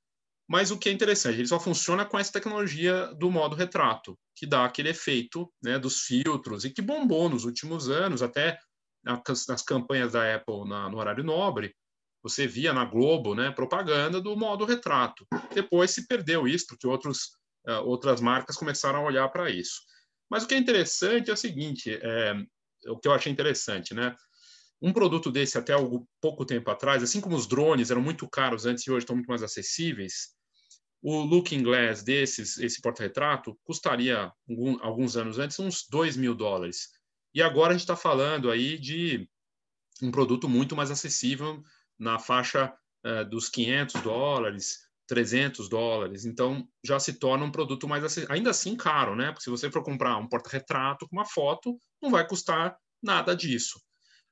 Mas 0.50 0.72
o 0.72 0.77
que 0.77 0.89
é 0.89 0.91
interessante, 0.91 1.38
ele 1.38 1.48
só 1.48 1.60
funciona 1.60 2.06
com 2.06 2.20
essa 2.20 2.34
tecnologia 2.34 3.08
do 3.15 3.32
modo 3.32 3.56
retrato, 3.56 4.18
que 4.36 4.46
dá 4.46 4.65
aquele 4.65 4.89
efeito 4.89 5.50
né, 5.63 5.80
dos 5.80 6.01
filtros 6.01 6.65
e 6.65 6.72
que 6.72 6.82
bombou 6.82 7.30
nos 7.30 7.46
últimos 7.46 7.89
anos, 7.89 8.22
até 8.22 8.60
nas 9.48 9.62
campanhas 9.62 10.12
da 10.12 10.36
Apple 10.36 10.68
na, 10.68 10.89
no 10.89 10.98
horário 10.98 11.24
nobre, 11.24 11.74
você 12.23 12.47
via 12.47 12.73
na 12.73 12.85
Globo, 12.85 13.33
né, 13.33 13.51
propaganda 13.51 14.21
do 14.21 14.35
modo 14.35 14.65
retrato. 14.65 15.25
Depois 15.53 15.91
se 15.91 16.07
perdeu 16.07 16.47
isso, 16.47 16.67
porque 16.67 16.87
outros, 16.87 17.31
uh, 17.67 17.83
outras 17.85 18.21
marcas 18.21 18.55
começaram 18.55 18.99
a 18.99 19.03
olhar 19.03 19.27
para 19.29 19.49
isso. 19.49 19.81
Mas 20.29 20.43
o 20.43 20.47
que 20.47 20.55
é 20.55 20.57
interessante 20.57 21.29
é 21.29 21.33
o 21.33 21.37
seguinte, 21.37 21.99
é, 22.01 22.33
o 22.87 22.97
que 22.97 23.07
eu 23.07 23.13
achei 23.13 23.31
interessante, 23.31 23.93
né? 23.93 24.15
Um 24.81 24.93
produto 24.93 25.29
desse 25.29 25.57
até 25.57 25.73
algo, 25.73 26.07
pouco 26.21 26.45
tempo 26.45 26.71
atrás, 26.71 27.03
assim 27.03 27.19
como 27.19 27.35
os 27.35 27.45
drones 27.45 27.91
eram 27.91 28.01
muito 28.01 28.27
caros 28.29 28.65
antes 28.65 28.85
e 28.85 28.91
hoje 28.91 29.03
estão 29.03 29.15
muito 29.15 29.27
mais 29.27 29.43
acessíveis, 29.43 30.33
o 31.01 31.21
Looking 31.21 31.63
Glass 31.63 32.03
desses, 32.03 32.57
esse 32.59 32.79
porta-retrato, 32.79 33.59
custaria 33.63 34.31
algum, 34.47 34.77
alguns 34.81 35.17
anos 35.17 35.39
antes 35.39 35.59
uns 35.59 35.87
2 35.89 36.15
mil 36.15 36.35
dólares. 36.35 36.89
E 37.33 37.41
agora 37.41 37.69
a 37.69 37.73
gente 37.73 37.81
está 37.81 37.95
falando 37.95 38.51
aí 38.51 38.77
de 38.77 39.27
um 40.01 40.11
produto 40.11 40.47
muito 40.47 40.75
mais 40.75 40.91
acessível, 40.91 41.63
na 42.01 42.17
faixa 42.17 42.74
uh, 43.05 43.24
dos 43.29 43.48
500 43.48 44.01
dólares, 44.01 44.79
300 45.08 45.70
dólares. 45.70 46.25
Então, 46.25 46.67
já 46.84 47.00
se 47.00 47.13
torna 47.13 47.46
um 47.46 47.51
produto 47.51 47.88
mais 47.88 48.03
acessível. 48.03 48.34
Ainda 48.34 48.50
assim, 48.50 48.75
caro, 48.75 49.15
né? 49.15 49.27
Porque 49.27 49.43
se 49.43 49.51
você 49.51 49.70
for 49.70 49.84
comprar 49.84 50.17
um 50.17 50.27
porta-retrato 50.27 51.08
com 51.08 51.15
uma 51.15 51.25
foto, 51.25 51.77
não 52.01 52.10
vai 52.10 52.27
custar 52.27 52.75
nada 53.01 53.36
disso. 53.36 53.79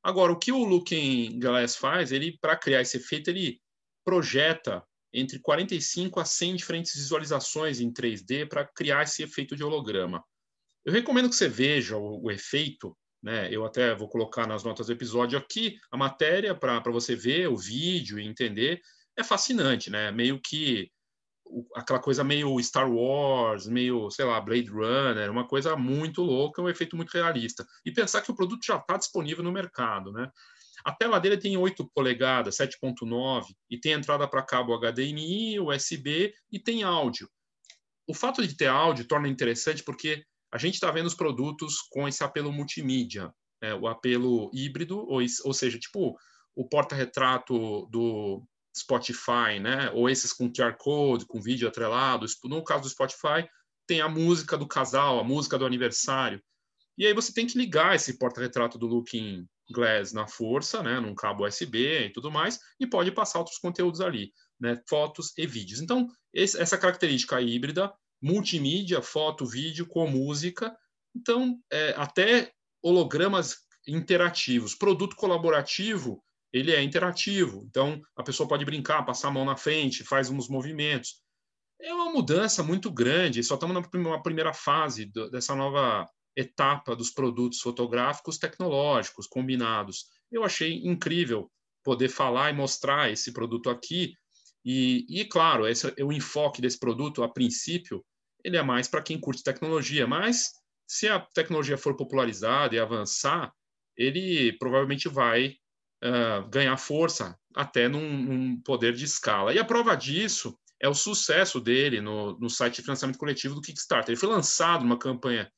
Agora, 0.01 0.31
o 0.31 0.39
que 0.39 0.51
o 0.51 0.63
Looking 0.63 1.39
Glass 1.39 1.75
faz, 1.75 2.11
ele, 2.11 2.37
para 2.41 2.57
criar 2.57 2.81
esse 2.81 2.97
efeito, 2.97 3.29
ele 3.29 3.61
projeta 4.03 4.83
entre 5.13 5.39
45 5.39 6.19
a 6.19 6.25
100 6.25 6.55
diferentes 6.55 6.95
visualizações 6.95 7.79
em 7.79 7.91
3D 7.91 8.47
para 8.47 8.65
criar 8.65 9.03
esse 9.03 9.21
efeito 9.21 9.55
de 9.55 9.63
holograma. 9.63 10.23
Eu 10.83 10.93
recomendo 10.93 11.29
que 11.29 11.35
você 11.35 11.47
veja 11.47 11.97
o, 11.97 12.23
o 12.23 12.31
efeito 12.31 12.97
né? 13.21 13.47
Eu 13.51 13.65
até 13.65 13.93
vou 13.95 14.07
colocar 14.07 14.47
nas 14.47 14.63
notas 14.63 14.87
do 14.87 14.93
episódio 14.93 15.37
aqui 15.37 15.77
a 15.91 15.97
matéria 15.97 16.55
para 16.55 16.79
você 16.91 17.15
ver 17.15 17.47
o 17.47 17.57
vídeo 17.57 18.19
e 18.19 18.27
entender. 18.27 18.81
É 19.17 19.23
fascinante, 19.23 19.89
né? 19.89 20.11
Meio 20.11 20.39
que 20.39 20.91
aquela 21.75 21.99
coisa 21.99 22.23
meio 22.23 22.61
Star 22.61 22.89
Wars, 22.89 23.67
meio, 23.67 24.09
sei 24.11 24.25
lá, 24.25 24.39
Blade 24.39 24.69
Runner, 24.69 25.31
uma 25.31 25.47
coisa 25.47 25.75
muito 25.75 26.21
louca, 26.21 26.61
um 26.61 26.69
efeito 26.69 26.95
muito 26.95 27.11
realista. 27.11 27.65
E 27.85 27.91
pensar 27.91 28.21
que 28.21 28.31
o 28.31 28.35
produto 28.35 28.63
já 28.63 28.77
está 28.77 28.97
disponível 28.97 29.43
no 29.43 29.51
mercado, 29.51 30.11
né? 30.11 30.29
A 30.85 30.91
tela 30.93 31.19
dele 31.19 31.37
tem 31.37 31.57
8 31.57 31.89
polegadas, 31.93 32.55
7.9, 32.55 33.47
e 33.69 33.77
tem 33.77 33.93
entrada 33.93 34.27
para 34.27 34.43
cabo 34.43 34.77
HDMI, 34.77 35.59
USB 35.59 36.33
e 36.51 36.59
tem 36.59 36.83
áudio. 36.83 37.29
O 38.07 38.13
fato 38.13 38.45
de 38.45 38.55
ter 38.55 38.67
áudio 38.67 39.05
torna 39.05 39.27
interessante 39.27 39.83
porque 39.83 40.23
a 40.51 40.57
gente 40.57 40.75
está 40.75 40.91
vendo 40.91 41.05
os 41.05 41.13
produtos 41.13 41.77
com 41.89 42.07
esse 42.07 42.23
apelo 42.23 42.51
multimídia, 42.51 43.33
né? 43.61 43.73
o 43.75 43.87
apelo 43.87 44.49
híbrido, 44.53 44.99
ou, 44.99 45.21
ou 45.43 45.53
seja, 45.53 45.79
tipo 45.79 46.17
o 46.55 46.67
porta-retrato 46.67 47.85
do 47.87 48.43
Spotify, 48.75 49.59
né? 49.61 49.91
ou 49.91 50.09
esses 50.09 50.33
com 50.33 50.51
QR 50.51 50.75
Code, 50.77 51.25
com 51.25 51.41
vídeo 51.41 51.67
atrelado. 51.67 52.25
No 52.45 52.63
caso 52.63 52.83
do 52.83 52.89
Spotify, 52.89 53.47
tem 53.87 54.01
a 54.01 54.09
música 54.09 54.57
do 54.57 54.67
casal, 54.67 55.19
a 55.19 55.23
música 55.23 55.57
do 55.57 55.65
aniversário. 55.65 56.41
E 56.97 57.05
aí 57.05 57.13
você 57.13 57.33
tem 57.33 57.47
que 57.47 57.57
ligar 57.57 57.95
esse 57.95 58.17
porta-retrato 58.17 58.77
do 58.77 58.85
Looking 58.85 59.47
Glass 59.71 60.11
na 60.11 60.27
força, 60.27 60.83
né, 60.83 60.99
num 60.99 61.15
cabo 61.15 61.47
USB 61.47 62.07
e 62.07 62.09
tudo 62.11 62.29
mais, 62.29 62.59
e 62.79 62.85
pode 62.85 63.11
passar 63.11 63.39
outros 63.39 63.57
conteúdos 63.57 64.01
ali, 64.01 64.33
né, 64.59 64.81
fotos 64.89 65.31
e 65.37 65.47
vídeos. 65.47 65.79
Então, 65.79 66.07
esse, 66.33 66.59
essa 66.59 66.77
característica 66.77 67.39
híbrida 67.39 67.91
multimídia, 68.21 69.01
foto, 69.01 69.45
vídeo 69.45 69.85
com 69.85 70.07
música. 70.07 70.75
Então, 71.15 71.59
é, 71.71 71.93
até 71.97 72.51
hologramas 72.81 73.57
interativos. 73.87 74.75
Produto 74.75 75.15
colaborativo, 75.15 76.23
ele 76.51 76.71
é 76.71 76.81
interativo. 76.81 77.65
Então, 77.67 78.01
a 78.15 78.23
pessoa 78.23 78.47
pode 78.47 78.65
brincar, 78.65 79.05
passar 79.05 79.29
a 79.29 79.31
mão 79.31 79.45
na 79.45 79.55
frente, 79.55 80.03
faz 80.03 80.29
uns 80.29 80.47
movimentos. 80.47 81.21
É 81.81 81.93
uma 81.93 82.11
mudança 82.11 82.61
muito 82.61 82.91
grande. 82.91 83.43
Só 83.43 83.55
estamos 83.55 83.75
na 83.93 84.21
primeira 84.21 84.53
fase 84.53 85.11
dessa 85.31 85.55
nova 85.55 86.07
etapa 86.35 86.95
dos 86.95 87.09
produtos 87.09 87.59
fotográficos 87.59 88.37
tecnológicos 88.37 89.27
combinados. 89.27 90.05
Eu 90.31 90.43
achei 90.43 90.85
incrível 90.85 91.51
poder 91.83 92.09
falar 92.09 92.49
e 92.49 92.53
mostrar 92.53 93.11
esse 93.11 93.31
produto 93.31 93.69
aqui, 93.69 94.13
e, 94.63 95.05
e 95.09 95.25
claro, 95.25 95.67
esse, 95.67 95.93
o 96.03 96.11
enfoque 96.11 96.61
desse 96.61 96.77
produto, 96.77 97.23
a 97.23 97.29
princípio, 97.29 98.05
ele 98.43 98.57
é 98.57 98.63
mais 98.63 98.87
para 98.87 99.01
quem 99.01 99.19
curte 99.19 99.43
tecnologia, 99.43 100.07
mas 100.07 100.51
se 100.87 101.07
a 101.07 101.19
tecnologia 101.19 101.77
for 101.77 101.95
popularizada 101.95 102.75
e 102.75 102.79
avançar, 102.79 103.53
ele 103.95 104.53
provavelmente 104.57 105.07
vai 105.07 105.55
uh, 106.03 106.47
ganhar 106.49 106.77
força 106.77 107.37
até 107.55 107.87
num, 107.87 108.17
num, 108.17 108.61
poder 108.61 108.93
de 108.93 109.05
escala. 109.05 109.53
E 109.53 109.59
a 109.59 109.65
prova 109.65 109.95
disso 109.95 110.57
é 110.81 110.87
o 110.87 110.93
sucesso 110.93 111.59
dele 111.59 112.01
no, 112.01 112.37
no 112.39 112.49
site 112.49 112.77
de 112.77 112.83
financiamento 112.83 113.19
coletivo 113.19 113.55
do 113.55 113.61
Kickstarter. 113.61 114.13
Ele 114.13 114.19
foi 114.19 114.29
lançado 114.29 114.83
numa 114.83 114.97
campanha 114.97 115.51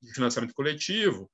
de 0.00 0.12
financiamento 0.14 0.54
coletivo 0.54 1.30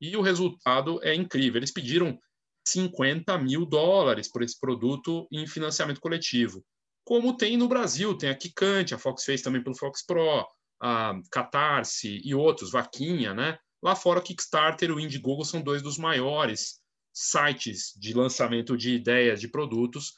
e 0.00 0.16
o 0.16 0.20
resultado 0.20 1.00
é 1.02 1.14
incrível. 1.14 1.58
Eles 1.58 1.72
pediram 1.72 2.18
50 2.66 3.38
mil 3.38 3.64
dólares 3.64 4.30
por 4.30 4.42
esse 4.42 4.58
produto 4.58 5.26
em 5.32 5.46
financiamento 5.46 6.00
coletivo. 6.00 6.64
Como 7.08 7.34
tem 7.34 7.56
no 7.56 7.66
Brasil, 7.66 8.14
tem 8.18 8.28
a 8.28 8.34
Kikante, 8.34 8.94
a 8.94 8.98
Fox 8.98 9.24
fez 9.24 9.40
também 9.40 9.62
pelo 9.62 9.74
Fox 9.74 10.04
Pro, 10.04 10.46
a 10.78 11.18
Catarse 11.32 12.20
e 12.22 12.34
outros, 12.34 12.70
Vaquinha, 12.70 13.32
né? 13.32 13.58
Lá 13.82 13.96
fora, 13.96 14.18
o 14.18 14.22
Kickstarter 14.22 14.90
e 14.90 14.92
o 14.92 15.00
Indiegogo 15.00 15.42
são 15.42 15.62
dois 15.62 15.80
dos 15.80 15.96
maiores 15.96 16.82
sites 17.10 17.94
de 17.98 18.12
lançamento 18.12 18.76
de 18.76 18.94
ideias, 18.94 19.40
de 19.40 19.48
produtos, 19.48 20.12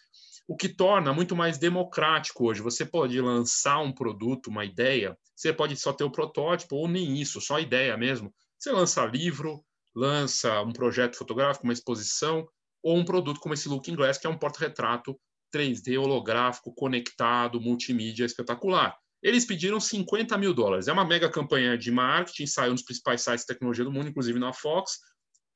o 0.49 0.57
que 0.57 0.69
torna 0.69 1.13
muito 1.13 1.37
mais 1.37 1.59
democrático 1.59 2.49
hoje. 2.49 2.61
Você 2.61 2.85
pode 2.85 3.21
lançar 3.21 3.79
um 3.79 3.93
produto, 3.93 4.49
uma 4.49 4.65
ideia, 4.65 5.17
você 5.37 5.53
pode 5.53 5.77
só 5.77 5.93
ter 5.93 6.03
o 6.03 6.11
protótipo 6.11 6.75
ou 6.75 6.89
nem 6.89 7.21
isso, 7.21 7.41
só 7.41 7.61
ideia 7.61 7.97
mesmo. 7.97 8.35
Você 8.59 8.73
lança 8.73 9.07
livro, 9.07 9.65
lança 9.95 10.61
um 10.63 10.73
projeto 10.73 11.17
fotográfico, 11.17 11.63
uma 11.63 11.73
exposição, 11.73 12.49
ou 12.83 12.97
um 12.97 13.05
produto 13.05 13.39
como 13.39 13.55
esse 13.55 13.69
Looking 13.69 13.95
Glass, 13.95 14.19
que 14.19 14.27
é 14.27 14.31
um 14.31 14.37
porta-retrato 14.37 15.17
3D 15.53 15.99
holográfico 15.99 16.75
conectado, 16.75 17.61
multimídia 17.61 18.25
espetacular. 18.25 18.97
Eles 19.23 19.45
pediram 19.45 19.79
50 19.79 20.37
mil 20.39 20.55
dólares. 20.55 20.89
É 20.89 20.93
uma 20.93 21.05
mega 21.05 21.31
campanha 21.31 21.77
de 21.77 21.91
marketing, 21.91 22.47
saiu 22.47 22.73
nos 22.73 22.83
principais 22.83 23.21
sites 23.21 23.43
de 23.45 23.53
tecnologia 23.53 23.85
do 23.85 23.93
mundo, 23.93 24.09
inclusive 24.09 24.39
na 24.39 24.53
Fox. 24.53 24.99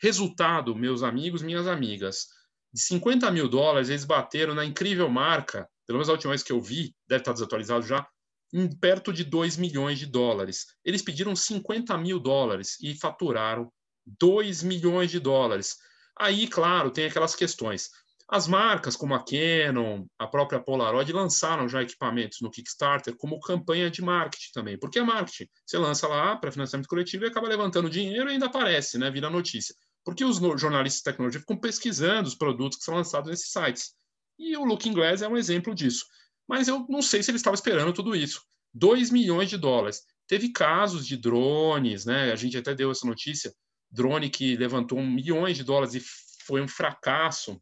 Resultado, 0.00 0.74
meus 0.74 1.02
amigos, 1.02 1.42
minhas 1.42 1.66
amigas, 1.66 2.26
de 2.72 2.80
50 2.80 3.30
mil 3.30 3.48
dólares, 3.48 3.88
eles 3.88 4.04
bateram 4.04 4.54
na 4.54 4.64
incrível 4.64 5.08
marca, 5.08 5.68
pelo 5.86 5.98
menos 5.98 6.08
a 6.08 6.12
última 6.12 6.32
vez 6.32 6.42
que 6.42 6.52
eu 6.52 6.60
vi, 6.60 6.94
deve 7.08 7.22
estar 7.22 7.32
desatualizado 7.32 7.86
já, 7.86 8.06
em 8.52 8.68
perto 8.68 9.12
de 9.12 9.24
2 9.24 9.56
milhões 9.56 9.98
de 9.98 10.06
dólares. 10.06 10.66
Eles 10.84 11.00
pediram 11.00 11.34
50 11.34 11.96
mil 11.96 12.18
dólares 12.18 12.76
e 12.80 12.94
faturaram 12.94 13.72
2 14.18 14.62
milhões 14.62 15.10
de 15.10 15.20
dólares. 15.20 15.76
Aí, 16.18 16.46
claro, 16.48 16.90
tem 16.90 17.06
aquelas 17.06 17.34
questões. 17.34 17.90
As 18.28 18.48
marcas 18.48 18.96
como 18.96 19.14
a 19.14 19.22
Canon, 19.22 20.06
a 20.18 20.26
própria 20.26 20.58
Polaroid 20.58 21.12
lançaram 21.12 21.68
já 21.68 21.82
equipamentos 21.82 22.40
no 22.40 22.50
Kickstarter 22.50 23.14
como 23.16 23.38
campanha 23.38 23.90
de 23.90 24.00
marketing 24.00 24.50
também, 24.52 24.78
porque 24.78 24.98
é 24.98 25.02
marketing. 25.02 25.46
Você 25.64 25.76
lança 25.76 26.08
lá 26.08 26.34
para 26.34 26.50
financiamento 26.50 26.88
coletivo 26.88 27.24
e 27.24 27.28
acaba 27.28 27.48
levantando 27.48 27.90
dinheiro 27.90 28.30
e 28.30 28.32
ainda 28.32 28.46
aparece, 28.46 28.96
né, 28.98 29.10
vira 29.10 29.28
notícia. 29.28 29.74
Porque 30.02 30.24
os 30.24 30.38
jornalistas 30.38 31.00
de 31.00 31.04
tecnologia 31.04 31.40
ficam 31.40 31.56
pesquisando 31.56 32.26
os 32.26 32.34
produtos 32.34 32.78
que 32.78 32.84
são 32.84 32.94
lançados 32.94 33.30
nesses 33.30 33.50
sites. 33.50 33.94
E 34.38 34.56
o 34.56 34.64
Looking 34.64 34.92
Glass 34.92 35.22
é 35.22 35.28
um 35.28 35.36
exemplo 35.36 35.74
disso. 35.74 36.04
Mas 36.48 36.66
eu 36.66 36.86
não 36.88 37.02
sei 37.02 37.22
se 37.22 37.30
ele 37.30 37.36
estava 37.36 37.54
esperando 37.54 37.92
tudo 37.92 38.16
isso. 38.16 38.42
2 38.72 39.10
milhões 39.10 39.48
de 39.48 39.56
dólares. 39.56 40.02
Teve 40.26 40.50
casos 40.50 41.06
de 41.06 41.16
drones, 41.16 42.04
né? 42.04 42.32
A 42.32 42.36
gente 42.36 42.56
até 42.56 42.74
deu 42.74 42.90
essa 42.90 43.06
notícia. 43.06 43.54
Drone 43.90 44.28
que 44.28 44.56
levantou 44.56 45.00
milhões 45.00 45.56
de 45.56 45.64
dólares 45.64 45.94
e 45.94 46.02
foi 46.44 46.60
um 46.60 46.68
fracasso 46.68 47.60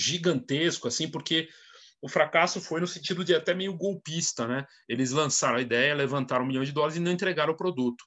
gigantesco, 0.00 0.88
assim, 0.88 1.08
porque 1.08 1.48
o 2.02 2.08
fracasso 2.08 2.60
foi 2.60 2.80
no 2.80 2.86
sentido 2.86 3.24
de 3.24 3.34
até 3.34 3.52
meio 3.52 3.76
golpista, 3.76 4.46
né? 4.46 4.66
Eles 4.88 5.10
lançaram 5.10 5.58
a 5.58 5.60
ideia, 5.60 5.94
levantaram 5.94 6.44
um 6.44 6.48
milhão 6.48 6.64
de 6.64 6.72
dólares 6.72 6.96
e 6.96 7.00
não 7.00 7.12
entregaram 7.12 7.52
o 7.52 7.56
produto. 7.56 8.04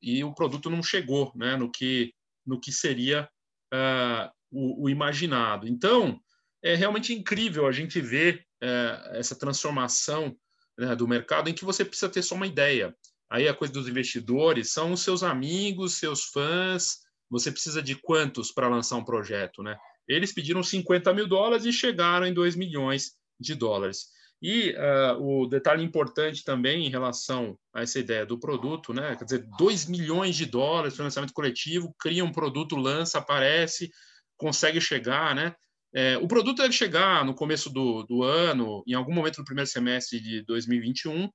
E 0.00 0.22
o 0.22 0.34
produto 0.34 0.70
não 0.70 0.82
chegou, 0.82 1.32
né? 1.34 1.56
No 1.56 1.70
que, 1.70 2.14
no 2.46 2.60
que 2.60 2.70
seria 2.70 3.28
uh, 3.74 4.30
o, 4.50 4.84
o, 4.84 4.90
imaginado. 4.90 5.66
Então, 5.66 6.20
é 6.62 6.74
realmente 6.76 7.12
incrível 7.12 7.66
a 7.66 7.72
gente 7.72 8.00
ver 8.00 8.46
uh, 8.62 9.16
essa 9.16 9.34
transformação 9.34 10.36
né, 10.78 10.94
do 10.94 11.08
mercado 11.08 11.50
em 11.50 11.54
que 11.54 11.64
você 11.64 11.84
precisa 11.84 12.08
ter 12.08 12.22
só 12.22 12.36
uma 12.36 12.46
ideia. 12.46 12.94
Aí 13.28 13.48
a 13.48 13.54
coisa 13.54 13.72
dos 13.72 13.88
investidores 13.88 14.72
são 14.72 14.92
os 14.92 15.02
seus 15.02 15.22
amigos, 15.22 15.94
seus 15.94 16.24
fãs. 16.24 16.98
Você 17.28 17.50
precisa 17.50 17.82
de 17.82 17.96
quantos 17.96 18.52
para 18.52 18.68
lançar 18.68 18.96
um 18.96 19.04
projeto, 19.04 19.62
né? 19.62 19.76
Eles 20.08 20.32
pediram 20.32 20.62
50 20.62 21.12
mil 21.14 21.26
dólares 21.26 21.64
e 21.64 21.72
chegaram 21.72 22.26
em 22.26 22.34
2 22.34 22.56
milhões 22.56 23.12
de 23.38 23.54
dólares. 23.54 24.06
E 24.42 24.74
uh, 24.74 25.22
o 25.22 25.46
detalhe 25.46 25.84
importante 25.84 26.42
também 26.42 26.84
em 26.84 26.90
relação 26.90 27.56
a 27.72 27.82
essa 27.82 28.00
ideia 28.00 28.26
do 28.26 28.40
produto, 28.40 28.92
né? 28.92 29.14
Quer 29.14 29.24
dizer, 29.24 29.46
2 29.56 29.86
milhões 29.86 30.34
de 30.34 30.46
dólares, 30.46 30.96
financiamento 30.96 31.32
coletivo, 31.32 31.94
cria 31.96 32.24
um 32.24 32.32
produto, 32.32 32.74
lança, 32.74 33.18
aparece, 33.18 33.88
consegue 34.36 34.80
chegar, 34.80 35.32
né? 35.32 35.54
É, 35.94 36.16
o 36.18 36.26
produto 36.26 36.56
deve 36.56 36.72
chegar 36.72 37.24
no 37.24 37.34
começo 37.34 37.70
do, 37.70 38.02
do, 38.02 38.24
ano, 38.24 38.82
em 38.84 38.94
algum 38.94 39.14
momento 39.14 39.36
do 39.36 39.44
primeiro 39.44 39.70
semestre 39.70 40.20
de 40.20 40.42
2021, 40.46 41.28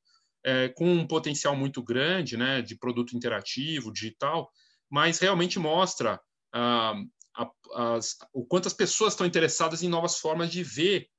é, 0.46 0.70
com 0.70 0.92
um 0.92 1.08
potencial 1.08 1.56
muito 1.56 1.82
grande, 1.82 2.36
né? 2.36 2.62
De 2.62 2.78
produto 2.78 3.16
interativo, 3.16 3.94
digital, 3.94 4.50
mas 4.90 5.20
realmente 5.20 5.60
mostra 5.60 6.20
ah, 6.54 6.94
a, 7.38 7.96
as, 7.96 8.18
o 8.48 8.50
quanto 8.50 8.68
as 8.68 8.74
pessoas 8.74 9.12
estão 9.12 9.28
interessadas 9.28 9.84
em 9.84 9.90
novas 9.90 10.20
formas 10.20 10.50
de 10.50 10.64
ver 10.64 11.10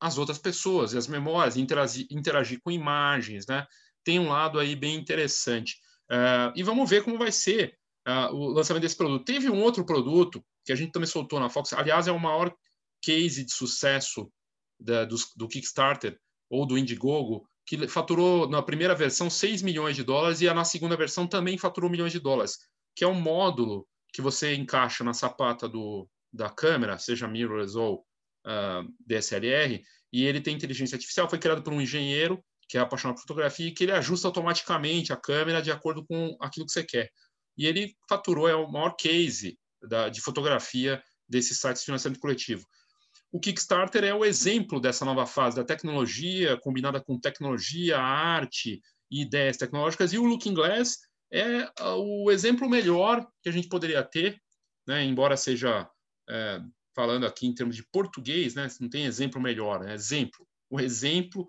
as 0.00 0.16
outras 0.16 0.38
pessoas 0.38 0.94
e 0.94 0.96
as 0.96 1.06
memórias, 1.06 1.54
interagir, 1.54 2.06
interagir 2.10 2.60
com 2.62 2.70
imagens, 2.70 3.46
né? 3.46 3.66
Tem 4.02 4.18
um 4.18 4.30
lado 4.30 4.58
aí 4.58 4.74
bem 4.74 4.96
interessante. 4.96 5.76
Uh, 6.10 6.50
e 6.56 6.62
vamos 6.62 6.88
ver 6.88 7.04
como 7.04 7.18
vai 7.18 7.30
ser 7.30 7.76
uh, 8.08 8.34
o 8.34 8.48
lançamento 8.48 8.84
desse 8.84 8.96
produto. 8.96 9.22
Teve 9.22 9.50
um 9.50 9.60
outro 9.60 9.84
produto 9.84 10.42
que 10.64 10.72
a 10.72 10.74
gente 10.74 10.90
também 10.90 11.06
soltou 11.06 11.38
na 11.38 11.50
Fox, 11.50 11.74
aliás, 11.74 12.08
é 12.08 12.12
o 12.12 12.18
maior 12.18 12.54
case 13.02 13.44
de 13.44 13.52
sucesso 13.52 14.32
da, 14.80 15.04
do, 15.04 15.16
do 15.36 15.46
Kickstarter 15.46 16.18
ou 16.48 16.64
do 16.64 16.78
Indiegogo, 16.78 17.46
que 17.66 17.86
faturou 17.86 18.48
na 18.48 18.62
primeira 18.62 18.94
versão 18.94 19.28
6 19.28 19.60
milhões 19.60 19.94
de 19.94 20.02
dólares 20.02 20.40
e 20.40 20.50
na 20.54 20.64
segunda 20.64 20.96
versão 20.96 21.26
também 21.26 21.58
faturou 21.58 21.90
milhões 21.90 22.12
de 22.12 22.18
dólares, 22.18 22.56
que 22.96 23.04
é 23.04 23.06
um 23.06 23.20
módulo 23.20 23.86
que 24.10 24.22
você 24.22 24.54
encaixa 24.54 25.04
na 25.04 25.12
sapata 25.12 25.68
do, 25.68 26.08
da 26.32 26.50
câmera, 26.50 26.98
seja 26.98 27.28
mirrorless 27.28 27.76
ou 27.76 28.00
uh, 28.46 28.50
ah, 28.50 28.84
DSLR, 29.06 29.82
e 30.12 30.24
ele 30.24 30.40
tem 30.40 30.54
inteligência 30.54 30.96
artificial, 30.96 31.28
foi 31.28 31.38
criado 31.38 31.62
por 31.62 31.72
um 31.72 31.80
engenheiro 31.80 32.42
que 32.68 32.76
é 32.76 32.80
apaixonado 32.80 33.16
por 33.16 33.22
fotografia 33.22 33.66
e 33.66 33.72
que 33.72 33.84
ele 33.84 33.92
ajusta 33.92 34.28
automaticamente 34.28 35.12
a 35.12 35.16
câmera 35.16 35.62
de 35.62 35.70
acordo 35.70 36.04
com 36.04 36.36
aquilo 36.40 36.66
que 36.66 36.72
você 36.72 36.84
quer. 36.84 37.10
E 37.56 37.66
ele 37.66 37.94
faturou, 38.08 38.46
é 38.46 38.54
o 38.54 38.70
maior 38.70 38.90
case 38.90 39.58
da, 39.82 40.08
de 40.08 40.20
fotografia 40.20 41.02
desses 41.26 41.58
sites 41.58 41.80
de 41.80 41.86
financiamento 41.86 42.20
coletivo. 42.20 42.64
O 43.32 43.40
Kickstarter 43.40 44.04
é 44.04 44.14
o 44.14 44.24
exemplo 44.24 44.80
dessa 44.80 45.04
nova 45.04 45.26
fase 45.26 45.56
da 45.56 45.64
tecnologia 45.64 46.58
combinada 46.60 47.00
com 47.00 47.18
tecnologia, 47.18 47.98
arte 47.98 48.80
e 49.10 49.22
ideias 49.22 49.56
tecnológicas, 49.56 50.12
e 50.12 50.18
o 50.18 50.24
Looking 50.24 50.54
Glass 50.54 50.98
é 51.32 51.70
ah, 51.78 51.96
o 51.96 52.30
exemplo 52.30 52.68
melhor 52.68 53.26
que 53.42 53.48
a 53.48 53.52
gente 53.52 53.68
poderia 53.68 54.02
ter, 54.02 54.40
né? 54.86 55.04
embora 55.04 55.36
seja 55.36 55.88
é, 56.28 56.60
falando 56.94 57.26
aqui 57.26 57.46
em 57.46 57.54
termos 57.54 57.76
de 57.76 57.86
português, 57.90 58.54
né? 58.54 58.68
não 58.80 58.88
tem 58.88 59.06
exemplo 59.06 59.40
melhor, 59.40 59.86
é 59.86 59.94
exemplo. 59.94 60.46
O 60.70 60.80
exemplo 60.80 61.46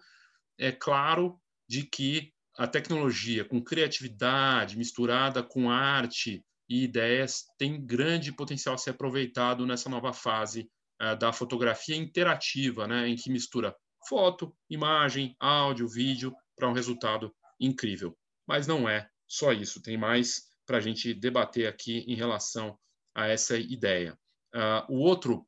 é 0.57 0.71
claro 0.71 1.39
de 1.67 1.83
que 1.83 2.31
a 2.57 2.67
tecnologia 2.67 3.45
com 3.45 3.63
criatividade 3.63 4.77
misturada 4.77 5.41
com 5.41 5.69
arte 5.69 6.43
e 6.69 6.83
ideias 6.83 7.45
tem 7.57 7.83
grande 7.83 8.31
potencial 8.31 8.75
a 8.75 8.77
ser 8.77 8.91
aproveitado 8.91 9.65
nessa 9.65 9.89
nova 9.89 10.13
fase 10.13 10.69
é, 11.01 11.15
da 11.15 11.31
fotografia 11.31 11.95
interativa, 11.95 12.87
né? 12.87 13.07
em 13.07 13.15
que 13.15 13.31
mistura 13.31 13.75
foto, 14.07 14.55
imagem, 14.69 15.35
áudio, 15.39 15.87
vídeo 15.87 16.33
para 16.55 16.69
um 16.69 16.73
resultado 16.73 17.33
incrível. 17.59 18.17
Mas 18.47 18.67
não 18.67 18.87
é 18.87 19.09
só 19.27 19.51
isso, 19.51 19.81
tem 19.81 19.97
mais 19.97 20.43
para 20.65 20.77
a 20.77 20.81
gente 20.81 21.13
debater 21.13 21.67
aqui 21.67 21.99
em 22.07 22.15
relação 22.15 22.77
a 23.15 23.27
essa 23.27 23.57
ideia. 23.57 24.17
Uh, 24.55 24.93
o 24.93 24.99
outro 24.99 25.45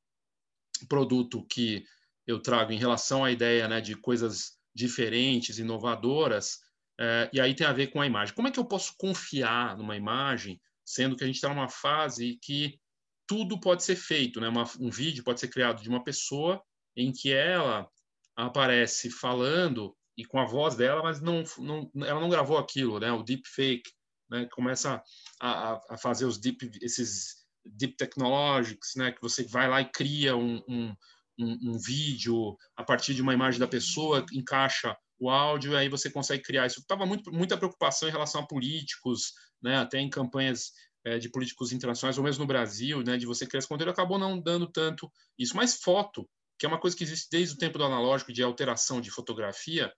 produto 0.88 1.46
que 1.48 1.84
eu 2.28 2.40
trago 2.40 2.72
em 2.72 2.78
relação 2.78 3.24
à 3.24 3.32
ideia 3.32 3.68
né, 3.68 3.82
de 3.82 3.96
coisas 3.96 4.58
diferentes, 4.74 5.60
inovadoras, 5.60 6.56
uh, 7.00 7.30
e 7.34 7.40
aí 7.40 7.56
tem 7.56 7.68
a 7.68 7.74
ver 7.74 7.88
com 7.88 8.02
a 8.02 8.06
imagem. 8.06 8.36
Como 8.36 8.48
é 8.48 8.52
que 8.52 8.60
eu 8.60 8.66
posso 8.66 8.94
confiar 8.98 9.78
numa 9.78 9.96
imagem, 9.98 10.60
sendo 10.86 11.16
que 11.16 11.24
a 11.24 11.28
gente 11.28 11.36
está 11.36 11.50
numa 11.50 11.70
fase 11.70 12.40
que 12.42 12.80
tudo 13.28 13.60
pode 13.60 13.84
ser 13.84 13.96
feito, 13.96 14.42
né? 14.42 14.50
Uma, 14.50 14.66
um 14.80 14.90
vídeo 14.90 15.24
pode 15.24 15.40
ser 15.40 15.48
criado 15.48 15.82
de 15.82 15.90
uma 15.90 16.04
pessoa 16.04 16.62
em 16.96 17.12
que 17.12 17.32
ela 17.32 17.88
aparece 18.36 19.10
falando 19.10 19.96
e 20.18 20.26
com 20.26 20.40
a 20.40 20.46
voz 20.46 20.76
dela, 20.76 21.02
mas 21.02 21.22
não, 21.22 21.44
não, 21.58 21.90
ela 22.06 22.20
não 22.20 22.30
gravou 22.30 22.58
aquilo, 22.58 23.00
né? 23.00 23.12
O 23.12 23.24
deep 23.24 23.48
fake, 23.48 23.90
né? 24.30 24.48
Começa 24.52 25.02
a, 25.40 25.80
a 25.90 25.98
fazer 25.98 26.26
os 26.26 26.38
deep, 26.38 26.72
esses 26.82 27.41
deep 27.66 27.96
technologics, 27.96 28.96
né? 28.96 29.12
Que 29.12 29.22
você 29.22 29.44
vai 29.44 29.70
lá 29.70 29.82
e 29.82 29.92
cria 29.92 30.36
um, 30.36 30.62
um, 30.68 30.96
um, 31.40 31.78
vídeo 31.78 32.56
a 32.76 32.84
partir 32.84 33.14
de 33.14 33.22
uma 33.22 33.34
imagem 33.34 33.60
da 33.60 33.68
pessoa, 33.68 34.26
encaixa 34.34 34.96
o 35.20 35.30
áudio, 35.30 35.74
e 35.74 35.76
aí 35.76 35.90
você 35.90 36.10
consegue 36.10 36.44
criar 36.44 36.66
isso. 36.66 36.84
Tava 36.88 37.06
muito, 37.06 37.32
muita 37.32 37.58
preocupação 37.58 38.10
em 38.10 38.12
relação 38.12 38.42
a 38.42 38.48
políticos, 38.48 39.34
né? 39.62 39.78
Até 39.78 40.00
em 40.00 40.10
campanhas 40.10 40.72
é, 41.06 41.18
de 41.18 41.30
políticos 41.30 41.72
internacionais, 41.72 42.18
ou 42.18 42.24
mesmo 42.24 42.42
no 42.42 42.48
Brasil, 42.48 43.04
né? 43.04 43.18
De 43.18 43.26
você 43.26 43.46
criar 43.46 43.60
esse 43.60 43.68
conteúdo, 43.68 43.92
acabou 43.92 44.18
não 44.18 44.40
dando 44.40 44.68
tanto 44.68 45.12
isso. 45.38 45.56
Mas 45.56 45.76
foto, 45.76 46.28
que 46.58 46.66
é 46.66 46.70
uma 46.70 46.80
coisa 46.80 46.96
que 46.96 47.04
existe 47.04 47.28
desde 47.32 47.56
o 47.56 47.58
tempo 47.58 47.78
do 47.78 47.84
analógico 47.84 48.34
de 48.34 48.44
alteração 48.44 49.00
de 49.02 49.12
fotografia, 49.12 49.92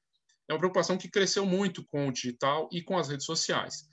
é 0.47 0.53
uma 0.53 0.59
preocupação 0.59 0.97
que 0.97 1.09
cresceu 1.09 1.45
muito 1.45 1.85
com 1.85 2.07
o 2.07 2.11
digital 2.11 2.67
e 2.71 2.81
com 2.81 2.97
as 2.97 3.09
redes 3.09 3.25
sociais. 3.25 3.85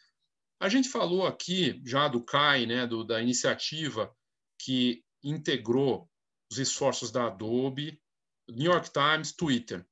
A 0.61 0.68
gente 0.68 0.90
falou 0.90 1.27
aqui 1.27 1.81
já 1.87 2.07
do 2.07 2.23
CAI, 2.23 2.66
né, 2.66 2.87
do, 2.87 3.03
da 3.03 3.20
iniciativa 3.20 4.14
que 4.59 5.03
integrou 5.25 6.07
os 6.53 6.59
esforços 6.59 7.11
da 7.11 7.29
Adobe, 7.29 7.99
New 8.46 8.70
York 8.70 8.90
Times, 8.92 9.33
Twitter. 9.33 9.87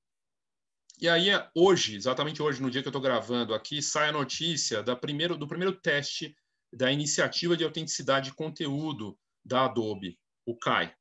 E 1.00 1.08
aí, 1.08 1.28
hoje, 1.54 1.96
exatamente 1.96 2.42
hoje, 2.42 2.60
no 2.60 2.70
dia 2.70 2.82
que 2.82 2.88
eu 2.88 2.90
estou 2.90 3.00
gravando 3.00 3.54
aqui, 3.54 3.80
sai 3.80 4.10
a 4.10 4.12
notícia 4.12 4.82
da 4.82 4.94
primeiro, 4.94 5.38
do 5.38 5.48
primeiro 5.48 5.72
teste 5.72 6.36
da 6.70 6.92
iniciativa 6.92 7.56
de 7.56 7.64
autenticidade 7.64 8.26
de 8.26 8.36
conteúdo 8.36 9.18
da 9.42 9.64
Adobe, 9.64 10.18
o 10.44 10.54
CAI. 10.54 10.92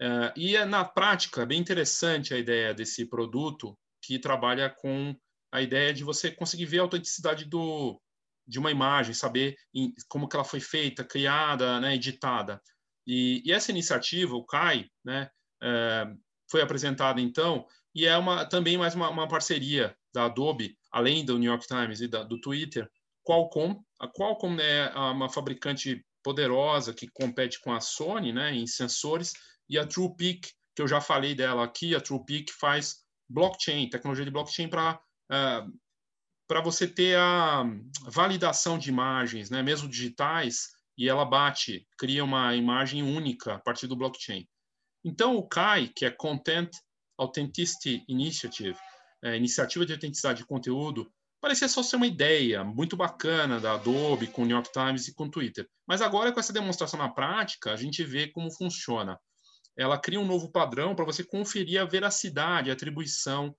Uh, 0.00 0.32
e 0.34 0.56
é, 0.56 0.64
na 0.64 0.84
prática, 0.84 1.42
é 1.42 1.46
bem 1.46 1.60
interessante 1.60 2.32
a 2.32 2.38
ideia 2.38 2.72
desse 2.72 3.04
produto, 3.04 3.76
que 4.00 4.18
trabalha 4.18 4.70
com 4.70 5.14
a 5.52 5.60
ideia 5.60 5.92
de 5.92 6.04
você 6.04 6.30
conseguir 6.30 6.66
ver 6.66 6.78
a 6.78 6.82
autenticidade 6.82 7.44
do, 7.44 8.00
de 8.46 8.58
uma 8.58 8.70
imagem, 8.70 9.14
saber 9.14 9.56
em, 9.74 9.92
como 10.08 10.28
que 10.28 10.36
ela 10.36 10.44
foi 10.44 10.60
feita, 10.60 11.04
criada, 11.04 11.80
né, 11.80 11.94
editada. 11.94 12.60
E, 13.06 13.42
e, 13.44 13.52
essa 13.52 13.70
iniciativa, 13.70 14.34
o 14.34 14.44
CAI, 14.44 14.86
né, 15.04 15.28
é, 15.62 16.06
foi 16.50 16.60
apresentada 16.62 17.20
então 17.20 17.66
e 17.94 18.06
é 18.06 18.16
uma, 18.16 18.44
também 18.44 18.76
mais 18.76 18.94
uma, 18.94 19.08
uma 19.08 19.28
parceria 19.28 19.96
da 20.12 20.24
Adobe, 20.24 20.76
além 20.90 21.24
do 21.24 21.38
New 21.38 21.50
York 21.50 21.66
Times 21.66 22.00
e 22.00 22.08
da, 22.08 22.24
do 22.24 22.40
Twitter, 22.40 22.90
Qualcomm. 23.22 23.80
A 24.00 24.08
Qualcomm 24.08 24.58
é 24.60 24.92
uma 24.96 25.28
fabricante 25.28 26.04
poderosa 26.22 26.92
que 26.92 27.08
compete 27.12 27.60
com 27.60 27.72
a 27.72 27.80
Sony 27.80 28.32
né, 28.32 28.52
em 28.52 28.66
sensores, 28.66 29.32
e 29.68 29.78
a 29.78 29.86
TruePic, 29.86 30.50
que 30.74 30.82
eu 30.82 30.88
já 30.88 31.00
falei 31.00 31.34
dela 31.34 31.64
aqui, 31.64 31.94
a 31.94 32.00
TruePic 32.00 32.52
faz 32.52 32.96
blockchain, 33.28 33.88
tecnologia 33.88 34.24
de 34.24 34.30
blockchain 34.30 34.68
para 34.68 35.00
uh, 35.30 35.72
para 36.46 36.60
você 36.60 36.86
ter 36.86 37.16
a 37.16 37.64
validação 38.06 38.78
de 38.78 38.88
imagens, 38.88 39.50
né, 39.50 39.62
mesmo 39.62 39.88
digitais, 39.88 40.68
e 40.96 41.08
ela 41.08 41.24
bate, 41.24 41.86
cria 41.98 42.24
uma 42.24 42.54
imagem 42.54 43.02
única 43.02 43.54
a 43.54 43.58
partir 43.58 43.86
do 43.86 43.96
blockchain. 43.96 44.46
Então, 45.04 45.36
o 45.36 45.46
CAI, 45.46 45.90
que 45.94 46.06
é 46.06 46.10
Content 46.10 46.70
Authenticity 47.18 48.04
Initiative, 48.08 48.78
é, 49.22 49.36
iniciativa 49.36 49.84
de 49.84 49.92
autenticidade 49.92 50.38
de 50.38 50.46
conteúdo, 50.46 51.10
parecia 51.40 51.68
só 51.68 51.82
ser 51.82 51.96
uma 51.96 52.06
ideia 52.06 52.64
muito 52.64 52.96
bacana 52.96 53.60
da 53.60 53.74
Adobe 53.74 54.28
com 54.28 54.42
o 54.42 54.46
New 54.46 54.56
York 54.56 54.70
Times 54.72 55.08
e 55.08 55.14
com 55.14 55.24
o 55.24 55.30
Twitter. 55.30 55.68
Mas 55.86 56.00
agora, 56.00 56.32
com 56.32 56.40
essa 56.40 56.52
demonstração 56.52 56.98
na 56.98 57.08
prática, 57.08 57.72
a 57.72 57.76
gente 57.76 58.02
vê 58.04 58.28
como 58.28 58.50
funciona. 58.50 59.18
Ela 59.76 59.98
cria 59.98 60.20
um 60.20 60.26
novo 60.26 60.50
padrão 60.50 60.94
para 60.94 61.04
você 61.04 61.24
conferir 61.24 61.80
a 61.80 61.84
veracidade, 61.84 62.70
a 62.70 62.72
atribuição 62.72 63.54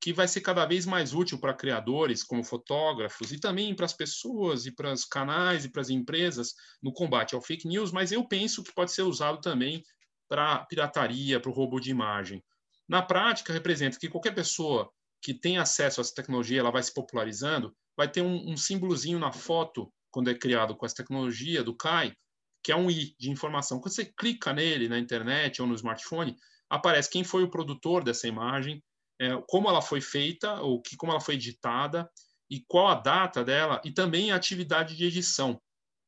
que 0.00 0.12
vai 0.12 0.28
ser 0.28 0.40
cada 0.40 0.64
vez 0.66 0.86
mais 0.86 1.14
útil 1.14 1.38
para 1.38 1.54
criadores, 1.54 2.22
como 2.22 2.44
fotógrafos, 2.44 3.32
e 3.32 3.40
também 3.40 3.74
para 3.74 3.86
as 3.86 3.92
pessoas, 3.92 4.66
e 4.66 4.74
para 4.74 4.92
os 4.92 5.04
canais, 5.04 5.64
e 5.64 5.70
para 5.70 5.82
as 5.82 5.90
empresas 5.90 6.54
no 6.82 6.92
combate 6.92 7.34
ao 7.34 7.42
fake 7.42 7.66
news, 7.66 7.90
mas 7.90 8.12
eu 8.12 8.26
penso 8.26 8.62
que 8.62 8.74
pode 8.74 8.92
ser 8.92 9.02
usado 9.02 9.40
também 9.40 9.82
para 10.28 10.64
pirataria, 10.66 11.40
para 11.40 11.50
o 11.50 11.54
roubo 11.54 11.80
de 11.80 11.90
imagem. 11.90 12.42
Na 12.88 13.02
prática, 13.02 13.52
representa 13.52 13.98
que 13.98 14.08
qualquer 14.08 14.34
pessoa 14.34 14.90
que 15.20 15.34
tem 15.34 15.58
acesso 15.58 16.00
a 16.00 16.02
essa 16.02 16.14
tecnologia, 16.14 16.60
ela 16.60 16.70
vai 16.70 16.82
se 16.82 16.92
popularizando, 16.92 17.74
vai 17.96 18.08
ter 18.08 18.22
um, 18.22 18.52
um 18.52 18.56
símbolozinho 18.56 19.18
na 19.18 19.32
foto, 19.32 19.92
quando 20.10 20.30
é 20.30 20.34
criado 20.34 20.76
com 20.76 20.86
essa 20.86 20.94
tecnologia 20.94 21.64
do 21.64 21.74
CAI, 21.74 22.14
que 22.62 22.70
é 22.72 22.76
um 22.76 22.90
I 22.90 23.14
de 23.18 23.30
informação. 23.30 23.80
Quando 23.80 23.94
você 23.94 24.04
clica 24.04 24.52
nele 24.52 24.88
na 24.88 24.98
internet 24.98 25.60
ou 25.60 25.68
no 25.68 25.74
smartphone, 25.74 26.36
aparece 26.68 27.10
quem 27.10 27.24
foi 27.24 27.42
o 27.42 27.50
produtor 27.50 28.02
dessa 28.02 28.26
imagem, 28.26 28.82
é, 29.20 29.30
como 29.48 29.68
ela 29.68 29.82
foi 29.82 30.00
feita, 30.00 30.60
ou 30.60 30.80
que, 30.80 30.96
como 30.96 31.12
ela 31.12 31.20
foi 31.20 31.34
editada, 31.34 32.08
e 32.50 32.60
qual 32.68 32.88
a 32.88 32.94
data 32.94 33.44
dela, 33.44 33.80
e 33.84 33.90
também 33.90 34.30
a 34.30 34.36
atividade 34.36 34.96
de 34.96 35.04
edição, 35.04 35.60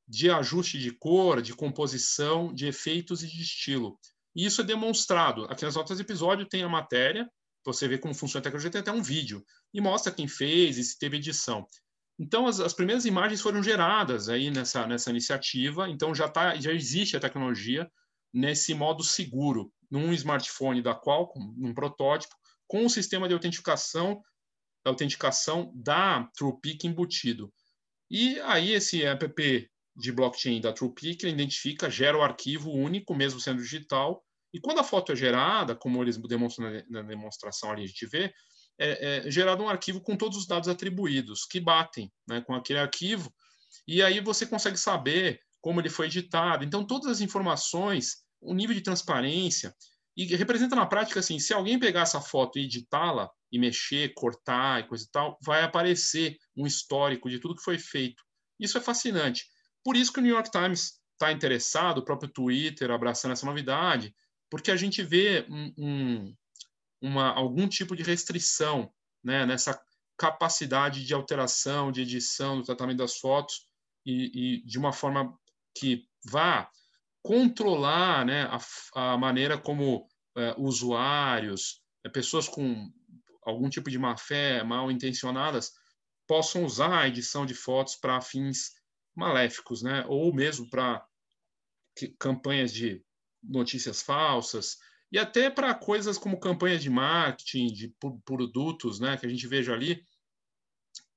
de 0.06 0.30
ajuste 0.30 0.78
de 0.78 0.90
cor, 0.92 1.42
de 1.42 1.54
composição, 1.54 2.54
de 2.54 2.66
efeitos 2.66 3.22
e 3.22 3.26
de 3.26 3.42
estilo. 3.42 3.98
E 4.34 4.44
isso 4.46 4.60
é 4.60 4.64
demonstrado. 4.64 5.44
Aqui 5.44 5.64
nas 5.64 5.74
notas 5.74 5.98
do 5.98 6.00
episódio 6.00 6.46
tem 6.46 6.62
a 6.62 6.68
matéria, 6.68 7.28
você 7.64 7.86
vê 7.88 7.98
como 7.98 8.14
funciona 8.14 8.40
a 8.40 8.44
tecnologia, 8.44 8.70
tem 8.70 8.80
até 8.80 8.92
um 8.92 9.02
vídeo, 9.02 9.44
e 9.74 9.80
mostra 9.80 10.12
quem 10.12 10.26
fez 10.26 10.78
e 10.78 10.84
se 10.84 10.98
teve 10.98 11.16
edição. 11.16 11.66
Então, 12.18 12.46
as, 12.46 12.58
as 12.58 12.72
primeiras 12.72 13.04
imagens 13.04 13.40
foram 13.40 13.62
geradas 13.62 14.28
aí 14.28 14.50
nessa, 14.50 14.86
nessa 14.86 15.10
iniciativa, 15.10 15.88
então 15.88 16.14
já, 16.14 16.28
tá, 16.28 16.56
já 16.56 16.72
existe 16.72 17.16
a 17.16 17.20
tecnologia 17.20 17.90
nesse 18.32 18.74
modo 18.74 19.04
seguro, 19.04 19.72
num 19.90 20.12
smartphone 20.12 20.82
da 20.82 20.94
Qualcomm, 20.94 21.54
num 21.56 21.74
protótipo, 21.74 22.34
com 22.68 22.86
o 22.86 22.90
sistema 22.90 23.26
de 23.26 23.34
autenticação, 23.34 24.22
autenticação 24.84 25.72
da 25.74 26.28
TruePic 26.36 26.86
embutido. 26.86 27.52
E 28.10 28.38
aí 28.40 28.72
esse 28.72 29.02
app 29.04 29.68
de 29.96 30.12
blockchain 30.12 30.60
da 30.60 30.72
TruePic 30.72 31.26
identifica, 31.26 31.90
gera 31.90 32.16
o 32.16 32.22
arquivo 32.22 32.70
único, 32.70 33.14
mesmo 33.14 33.40
sendo 33.40 33.60
digital, 33.60 34.22
e 34.52 34.60
quando 34.60 34.78
a 34.78 34.84
foto 34.84 35.12
é 35.12 35.16
gerada, 35.16 35.74
como 35.74 36.02
eles 36.02 36.16
demonstram 36.16 36.70
na 36.88 37.02
demonstração 37.02 37.70
ali, 37.70 37.84
a 37.84 37.86
gente 37.86 38.06
vê, 38.06 38.32
é, 38.78 39.26
é 39.26 39.30
gerado 39.30 39.62
um 39.62 39.68
arquivo 39.68 40.00
com 40.00 40.16
todos 40.16 40.38
os 40.38 40.46
dados 40.46 40.68
atribuídos, 40.68 41.44
que 41.44 41.60
batem 41.60 42.10
né, 42.26 42.40
com 42.40 42.54
aquele 42.54 42.78
arquivo, 42.78 43.32
e 43.86 44.02
aí 44.02 44.20
você 44.20 44.46
consegue 44.46 44.78
saber 44.78 45.40
como 45.60 45.80
ele 45.80 45.90
foi 45.90 46.06
editado. 46.06 46.64
Então, 46.64 46.86
todas 46.86 47.10
as 47.10 47.20
informações, 47.20 48.24
o 48.40 48.54
nível 48.54 48.74
de 48.74 48.82
transparência, 48.82 49.74
e 50.18 50.24
representa 50.34 50.74
na 50.74 50.84
prática 50.84 51.20
assim, 51.20 51.38
se 51.38 51.54
alguém 51.54 51.78
pegar 51.78 52.00
essa 52.00 52.20
foto 52.20 52.58
e 52.58 52.64
editá-la, 52.64 53.30
e 53.52 53.58
mexer, 53.58 54.12
cortar 54.14 54.80
e 54.80 54.88
coisa 54.88 55.04
e 55.04 55.10
tal, 55.12 55.38
vai 55.40 55.62
aparecer 55.62 56.36
um 56.56 56.66
histórico 56.66 57.30
de 57.30 57.38
tudo 57.38 57.54
que 57.54 57.62
foi 57.62 57.78
feito. 57.78 58.20
Isso 58.58 58.76
é 58.76 58.80
fascinante. 58.80 59.46
Por 59.84 59.96
isso 59.96 60.12
que 60.12 60.18
o 60.18 60.22
New 60.22 60.34
York 60.34 60.50
Times 60.50 61.00
está 61.12 61.30
interessado, 61.30 61.98
o 61.98 62.04
próprio 62.04 62.28
Twitter 62.28 62.90
abraçando 62.90 63.30
essa 63.30 63.46
novidade, 63.46 64.12
porque 64.50 64.72
a 64.72 64.76
gente 64.76 65.04
vê 65.04 65.46
um, 65.48 65.72
um, 65.78 66.34
uma, 67.00 67.32
algum 67.32 67.68
tipo 67.68 67.94
de 67.94 68.02
restrição 68.02 68.92
né, 69.22 69.46
nessa 69.46 69.80
capacidade 70.16 71.04
de 71.04 71.14
alteração, 71.14 71.92
de 71.92 72.02
edição, 72.02 72.58
do 72.58 72.64
tratamento 72.64 72.98
das 72.98 73.18
fotos, 73.18 73.68
e, 74.04 74.56
e 74.56 74.66
de 74.66 74.78
uma 74.78 74.92
forma 74.92 75.32
que 75.76 76.08
vá 76.24 76.68
controlar 77.28 78.24
né, 78.24 78.48
a, 78.50 79.12
a 79.12 79.18
maneira 79.18 79.58
como 79.58 80.08
é, 80.34 80.54
usuários, 80.56 81.82
é, 82.02 82.08
pessoas 82.08 82.48
com 82.48 82.90
algum 83.44 83.68
tipo 83.68 83.90
de 83.90 83.98
má 83.98 84.16
fé, 84.16 84.64
mal 84.64 84.90
intencionadas, 84.90 85.72
possam 86.26 86.64
usar 86.64 87.02
a 87.02 87.06
edição 87.06 87.44
de 87.44 87.52
fotos 87.52 87.96
para 87.96 88.18
fins 88.22 88.70
maléficos, 89.14 89.82
né? 89.82 90.06
ou 90.08 90.32
mesmo 90.32 90.70
para 90.70 91.06
campanhas 92.18 92.72
de 92.72 93.04
notícias 93.42 94.00
falsas, 94.00 94.78
e 95.12 95.18
até 95.18 95.50
para 95.50 95.74
coisas 95.74 96.16
como 96.16 96.40
campanhas 96.40 96.82
de 96.82 96.88
marketing, 96.88 97.66
de 97.66 97.94
produtos, 98.24 99.00
né, 99.00 99.18
que 99.18 99.26
a 99.26 99.28
gente 99.28 99.46
veja 99.46 99.74
ali, 99.74 100.02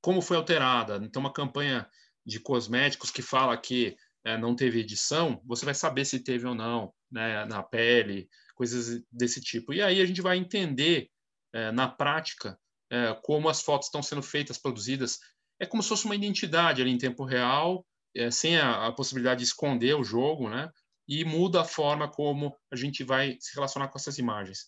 como 0.02 0.22
foi 0.22 0.36
alterada. 0.36 0.98
Então, 1.06 1.22
uma 1.22 1.32
campanha 1.32 1.90
de 2.26 2.38
cosméticos 2.40 3.12
que 3.12 3.22
fala 3.22 3.56
que 3.56 3.96
é, 4.24 4.38
não 4.38 4.56
teve 4.56 4.80
edição, 4.80 5.42
você 5.46 5.66
vai 5.66 5.74
saber 5.74 6.06
se 6.06 6.20
teve 6.20 6.46
ou 6.46 6.56
não, 6.56 6.94
né, 7.12 7.46
na 7.46 7.64
pele, 7.64 8.30
coisas 8.56 9.02
desse 9.12 9.42
tipo. 9.42 9.74
E 9.74 9.82
aí 9.82 10.02
a 10.02 10.06
gente 10.06 10.22
vai 10.22 10.38
entender 10.38 11.10
é, 11.54 11.72
na 11.72 11.88
prática 11.88 12.58
é, 12.92 13.18
como 13.24 13.50
as 13.50 13.62
fotos 13.62 13.88
estão 13.88 14.04
sendo 14.04 14.22
feitas, 14.22 14.58
produzidas. 14.58 15.20
É 15.60 15.66
como 15.66 15.82
se 15.82 15.90
fosse 15.90 16.06
uma 16.06 16.16
identidade 16.16 16.82
ali 16.82 16.92
em 16.92 16.98
tempo 16.98 17.24
real, 17.24 17.86
é, 18.16 18.30
sem 18.30 18.58
a, 18.58 18.88
a, 18.88 18.92
possibilidade 18.92 19.40
de 19.40 19.46
esconder 19.46 19.96
o 19.96 20.04
jogo, 20.04 20.50
né? 20.50 20.70
E 21.08 21.24
muda 21.24 21.62
a 21.62 21.66
forma 21.66 22.10
como 22.10 22.56
a 22.72 22.76
gente 22.76 23.04
vai 23.04 23.38
se 23.40 23.56
relacionar 23.56 23.88
com 23.88 23.98
essas 23.98 24.18
imagens. 24.18 24.68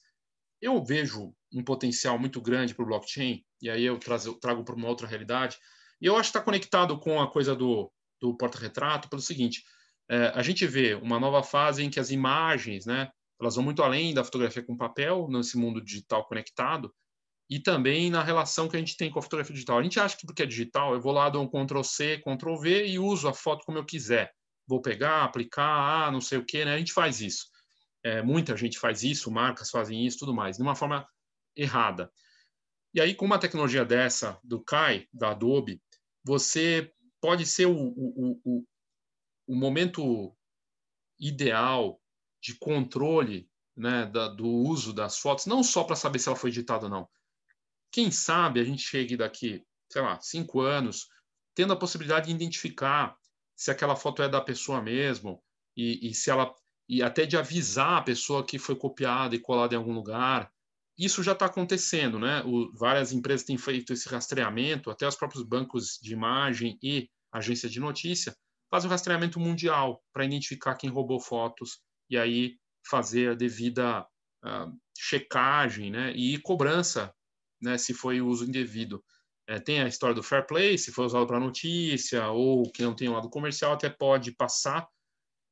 Eu 0.61 0.83
vejo 0.83 1.33
um 1.53 1.63
potencial 1.63 2.17
muito 2.17 2.41
grande 2.41 2.73
para 2.73 2.83
o 2.83 2.87
blockchain, 2.87 3.43
e 3.61 3.69
aí 3.69 3.83
eu 3.83 3.97
trago, 3.99 4.33
trago 4.35 4.63
para 4.63 4.75
uma 4.75 4.87
outra 4.87 5.07
realidade. 5.07 5.57
E 6.01 6.05
eu 6.05 6.15
acho 6.15 6.31
que 6.31 6.37
está 6.37 6.41
conectado 6.41 6.97
com 6.99 7.21
a 7.21 7.29
coisa 7.29 7.55
do, 7.55 7.91
do 8.23 8.37
porta-retrato 8.37 9.09
pelo 9.09 9.21
seguinte: 9.21 9.63
é, 10.09 10.31
a 10.33 10.41
gente 10.41 10.65
vê 10.65 10.95
uma 10.95 11.19
nova 11.19 11.43
fase 11.43 11.83
em 11.83 11.89
que 11.89 11.99
as 11.99 12.09
imagens, 12.09 12.85
né, 12.85 13.11
elas 13.39 13.55
vão 13.55 13.63
muito 13.63 13.83
além 13.83 14.13
da 14.13 14.23
fotografia 14.23 14.63
com 14.63 14.77
papel 14.77 15.27
nesse 15.29 15.57
mundo 15.57 15.83
digital 15.83 16.25
conectado 16.25 16.93
e 17.49 17.59
também 17.59 18.09
na 18.09 18.23
relação 18.23 18.69
que 18.69 18.77
a 18.77 18.79
gente 18.79 18.95
tem 18.95 19.11
com 19.11 19.19
a 19.19 19.21
fotografia 19.21 19.53
digital. 19.53 19.77
A 19.77 19.83
gente 19.83 19.99
acha 19.99 20.15
que 20.15 20.25
porque 20.25 20.43
é 20.43 20.45
digital, 20.45 20.93
eu 20.93 21.01
vou 21.01 21.11
lá, 21.11 21.29
dou 21.29 21.43
um 21.43 21.47
Ctrl 21.47 21.83
C, 21.83 22.19
Ctrl 22.19 22.55
V 22.55 22.87
e 22.87 22.97
uso 22.97 23.27
a 23.27 23.33
foto 23.33 23.65
como 23.65 23.77
eu 23.77 23.85
quiser. 23.85 24.31
Vou 24.65 24.81
pegar, 24.81 25.25
aplicar, 25.25 26.07
ah, 26.07 26.11
não 26.11 26.21
sei 26.21 26.37
o 26.37 26.45
que, 26.45 26.63
né? 26.63 26.73
A 26.73 26.77
gente 26.77 26.93
faz 26.93 27.19
isso. 27.19 27.47
É, 28.01 28.21
muita 28.21 28.55
gente 28.55 28.79
faz 28.79 29.03
isso, 29.03 29.29
marcas 29.29 29.69
fazem 29.69 30.05
isso, 30.05 30.19
tudo 30.19 30.33
mais, 30.33 30.55
de 30.55 30.63
uma 30.63 30.75
forma 30.75 31.05
errada. 31.55 32.09
E 32.93 33.01
aí, 33.01 33.13
com 33.13 33.25
uma 33.25 33.39
tecnologia 33.39 33.83
dessa 33.83 34.39
do 34.43 34.63
Kai, 34.63 35.05
da 35.11 35.31
Adobe, 35.31 35.81
você 36.23 36.93
pode 37.23 37.45
ser 37.45 37.67
o, 37.67 37.73
o, 37.73 38.41
o, 38.43 38.65
o 39.47 39.55
momento 39.55 40.35
ideal 41.17 41.97
de 42.41 42.53
controle 42.55 43.49
né, 43.77 44.05
da, 44.07 44.27
do 44.27 44.45
uso 44.45 44.91
das 44.91 45.17
fotos, 45.17 45.45
não 45.45 45.63
só 45.63 45.85
para 45.85 45.95
saber 45.95 46.19
se 46.19 46.27
ela 46.27 46.35
foi 46.35 46.49
editada 46.49 46.83
ou 46.83 46.91
não. 46.91 47.09
Quem 47.89 48.11
sabe 48.11 48.59
a 48.59 48.63
gente 48.65 48.81
chegue 48.81 49.15
daqui, 49.15 49.63
sei 49.89 50.01
lá, 50.01 50.19
cinco 50.19 50.59
anos, 50.59 51.07
tendo 51.55 51.71
a 51.71 51.77
possibilidade 51.77 52.27
de 52.27 52.33
identificar 52.33 53.17
se 53.55 53.71
aquela 53.71 53.95
foto 53.95 54.21
é 54.21 54.27
da 54.27 54.41
pessoa 54.41 54.81
mesmo 54.81 55.41
e, 55.77 56.09
e 56.09 56.13
se 56.13 56.29
ela 56.29 56.53
e 56.89 57.01
até 57.01 57.25
de 57.25 57.37
avisar 57.37 57.99
a 57.99 58.03
pessoa 58.03 58.45
que 58.45 58.59
foi 58.59 58.75
copiada 58.75 59.33
e 59.33 59.39
colada 59.39 59.73
em 59.73 59.77
algum 59.77 59.93
lugar. 59.93 60.52
Isso 60.97 61.23
já 61.23 61.31
está 61.31 61.47
acontecendo, 61.47 62.19
né? 62.19 62.43
O, 62.43 62.71
várias 62.73 63.11
empresas 63.11 63.45
têm 63.45 63.57
feito 63.57 63.93
esse 63.93 64.07
rastreamento, 64.07 64.91
até 64.91 65.07
os 65.07 65.15
próprios 65.15 65.43
bancos 65.43 65.99
de 66.01 66.13
imagem 66.13 66.77
e 66.81 67.09
agências 67.31 67.71
de 67.71 67.79
notícia 67.79 68.35
fazem 68.73 68.87
um 68.87 68.91
rastreamento 68.91 69.39
mundial 69.39 70.03
para 70.11 70.25
identificar 70.25 70.75
quem 70.75 70.89
roubou 70.89 71.19
fotos 71.19 71.79
e 72.09 72.17
aí 72.17 72.57
fazer 72.89 73.29
a 73.29 73.35
devida 73.35 74.01
uh, 74.43 74.75
checagem 74.97 75.91
né, 75.91 76.11
e 76.15 76.39
cobrança 76.39 77.13
né, 77.61 77.77
se 77.77 77.93
foi 77.93 78.19
uso 78.19 78.45
indevido. 78.45 79.03
É, 79.47 79.59
tem 79.59 79.81
a 79.81 79.87
história 79.87 80.15
do 80.15 80.23
fair 80.23 80.47
play, 80.47 80.75
se 80.77 80.91
foi 80.91 81.05
usado 81.05 81.27
para 81.27 81.39
notícia 81.39 82.27
ou 82.29 82.63
que 82.71 82.81
não 82.81 82.95
tem 82.95 83.09
lado 83.09 83.29
comercial, 83.29 83.73
até 83.73 83.89
pode 83.89 84.31
passar, 84.31 84.87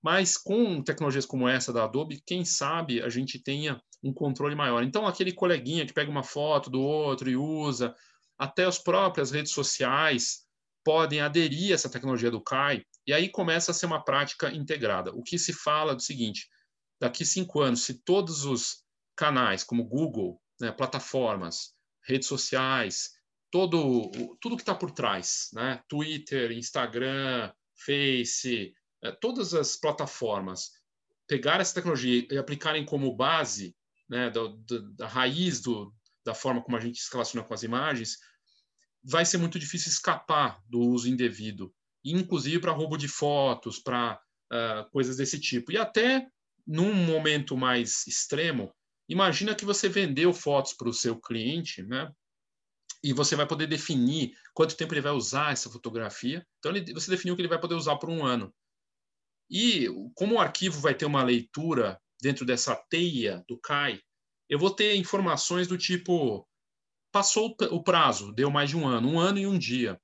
mas 0.04 0.36
com 0.36 0.82
tecnologias 0.82 1.26
como 1.26 1.48
essa 1.48 1.72
da 1.72 1.84
Adobe, 1.84 2.24
quem 2.26 2.44
sabe 2.44 3.04
a 3.04 3.10
gente 3.10 3.38
tenha 3.38 3.80
um 4.04 4.14
controle 4.14 4.56
maior. 4.56 4.84
Então, 4.84 5.06
aquele 5.06 5.32
coleguinha 5.32 5.86
que 5.86 5.94
pega 5.94 6.10
uma 6.10 6.24
foto 6.24 6.70
do 6.70 6.82
outro 6.82 7.30
e 7.30 7.36
usa, 7.36 7.96
até 8.38 8.66
as 8.66 8.80
próprias 8.80 9.32
redes 9.32 9.52
sociais 9.52 10.46
podem 10.84 11.22
aderir 11.22 11.72
a 11.72 11.76
essa 11.76 11.90
tecnologia 11.90 12.32
do 12.32 12.42
CAI, 12.42 12.84
e 13.06 13.14
aí 13.14 13.30
começa 13.30 13.72
a 13.72 13.74
ser 13.74 13.86
uma 13.86 14.04
prática 14.04 14.52
integrada. 14.52 15.12
O 15.14 15.22
que 15.22 15.38
se 15.38 15.54
fala 15.54 15.94
é 15.94 15.96
o 15.96 16.00
seguinte: 16.00 16.50
daqui 17.00 17.24
cinco 17.24 17.62
anos, 17.62 17.84
se 17.84 18.02
todos 18.04 18.46
os 18.46 18.84
canais, 19.16 19.64
como 19.64 19.84
Google, 19.84 20.42
né, 20.60 20.72
plataformas, 20.72 21.74
redes 22.04 22.28
sociais, 22.28 23.12
todo, 23.52 24.10
tudo 24.40 24.56
que 24.56 24.64
está 24.64 24.74
por 24.74 24.92
trás, 24.92 25.50
né, 25.54 25.82
Twitter, 25.88 26.52
Instagram, 26.52 27.52
Face, 27.86 28.74
é, 29.04 29.12
todas 29.12 29.54
as 29.54 29.76
plataformas, 29.76 30.72
pegar 31.28 31.60
essa 31.60 31.74
tecnologia 31.74 32.28
e 32.30 32.38
aplicarem 32.38 32.86
como 32.86 33.16
base 33.16 33.76
né, 34.12 34.30
da, 34.30 34.41
da, 34.67 34.80
da 34.97 35.08
raiz 35.08 35.62
do, 35.62 35.95
da 36.26 36.36
forma 36.36 36.62
como 36.62 36.76
a 36.76 36.82
gente 36.82 37.00
se 37.00 37.10
relaciona 37.10 37.47
com 37.47 37.54
as 37.54 37.63
imagens, 37.63 38.17
vai 39.02 39.26
ser 39.26 39.38
muito 39.38 39.58
difícil 39.58 39.89
escapar 39.89 40.62
do 40.67 40.80
uso 40.80 41.08
indevido, 41.08 41.74
inclusive 42.04 42.60
para 42.60 42.74
roubo 42.74 42.97
de 42.97 43.08
fotos, 43.08 43.80
para 43.80 44.21
uh, 44.52 44.89
coisas 44.91 45.15
desse 45.15 45.39
tipo. 45.39 45.71
E 45.71 45.78
até 45.78 46.28
num 46.67 46.93
momento 46.93 47.56
mais 47.56 48.06
extremo, 48.06 48.76
imagina 49.08 49.56
que 49.56 49.63
você 49.63 49.88
vendeu 49.88 50.34
fotos 50.34 50.74
para 50.74 50.89
o 50.89 50.93
seu 50.93 51.17
cliente, 51.17 51.82
né? 51.82 52.12
E 53.04 53.13
você 53.13 53.36
vai 53.36 53.47
poder 53.47 53.65
definir 53.65 54.36
quanto 54.54 54.76
tempo 54.76 54.93
ele 54.93 55.02
vai 55.02 55.13
usar 55.13 55.54
essa 55.54 55.69
fotografia. 55.69 56.45
Então, 56.60 56.76
ele, 56.76 56.93
você 56.93 57.10
definiu 57.10 57.36
que 57.36 57.41
ele 57.41 57.47
vai 57.47 57.60
poder 57.60 57.74
usar 57.74 57.95
por 57.95 58.10
um 58.10 58.24
ano. 58.24 58.54
E 59.50 59.88
como 60.13 60.36
o 60.36 60.39
arquivo 60.39 60.80
vai 60.80 60.93
ter 60.93 61.06
uma 61.06 61.24
leitura 61.24 62.00
dentro 62.22 62.46
dessa 62.46 62.76
teia 62.90 63.44
do 63.48 63.58
CAI, 63.58 64.00
eu 64.50 64.60
vou 64.60 64.70
ter 64.70 64.96
informações 64.96 65.68
do 65.68 65.78
tipo 65.78 66.48
passou 67.12 67.56
o 67.72 67.84
prazo, 67.84 68.32
deu 68.32 68.50
mais 68.50 68.70
de 68.70 68.78
um 68.78 68.88
ano, 68.88 69.10
um 69.10 69.20
ano 69.20 69.38
e 69.38 69.46
um 69.46 69.58
dia. 69.58 70.00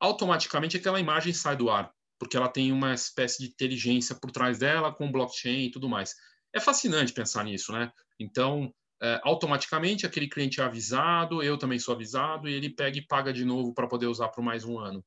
Automaticamente 0.00 0.76
aquela 0.76 1.00
imagem 1.00 1.32
sai 1.32 1.56
do 1.56 1.68
ar, 1.68 1.92
porque 2.18 2.36
ela 2.36 2.48
tem 2.48 2.70
uma 2.70 2.94
espécie 2.94 3.42
de 3.42 3.50
inteligência 3.50 4.14
por 4.14 4.30
trás 4.30 4.58
dela, 4.58 4.94
com 4.94 5.10
blockchain 5.10 5.66
e 5.66 5.70
tudo 5.70 5.88
mais. 5.88 6.14
É 6.52 6.60
fascinante 6.60 7.12
pensar 7.12 7.44
nisso, 7.44 7.72
né? 7.72 7.92
Então, 8.18 8.72
é, 9.02 9.20
automaticamente 9.24 10.06
aquele 10.06 10.28
cliente 10.28 10.60
é 10.60 10.64
avisado, 10.64 11.42
eu 11.42 11.58
também 11.58 11.78
sou 11.78 11.94
avisado, 11.94 12.48
e 12.48 12.54
ele 12.54 12.70
pega 12.70 12.98
e 12.98 13.06
paga 13.06 13.32
de 13.32 13.44
novo 13.44 13.74
para 13.74 13.88
poder 13.88 14.06
usar 14.06 14.28
por 14.28 14.42
mais 14.42 14.64
um 14.64 14.78
ano. 14.78 15.04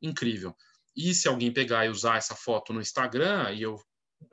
Incrível. 0.00 0.54
E 0.96 1.12
se 1.14 1.26
alguém 1.26 1.52
pegar 1.52 1.86
e 1.86 1.88
usar 1.88 2.16
essa 2.16 2.34
foto 2.34 2.72
no 2.72 2.80
Instagram, 2.80 3.52
e 3.52 3.62
eu 3.62 3.80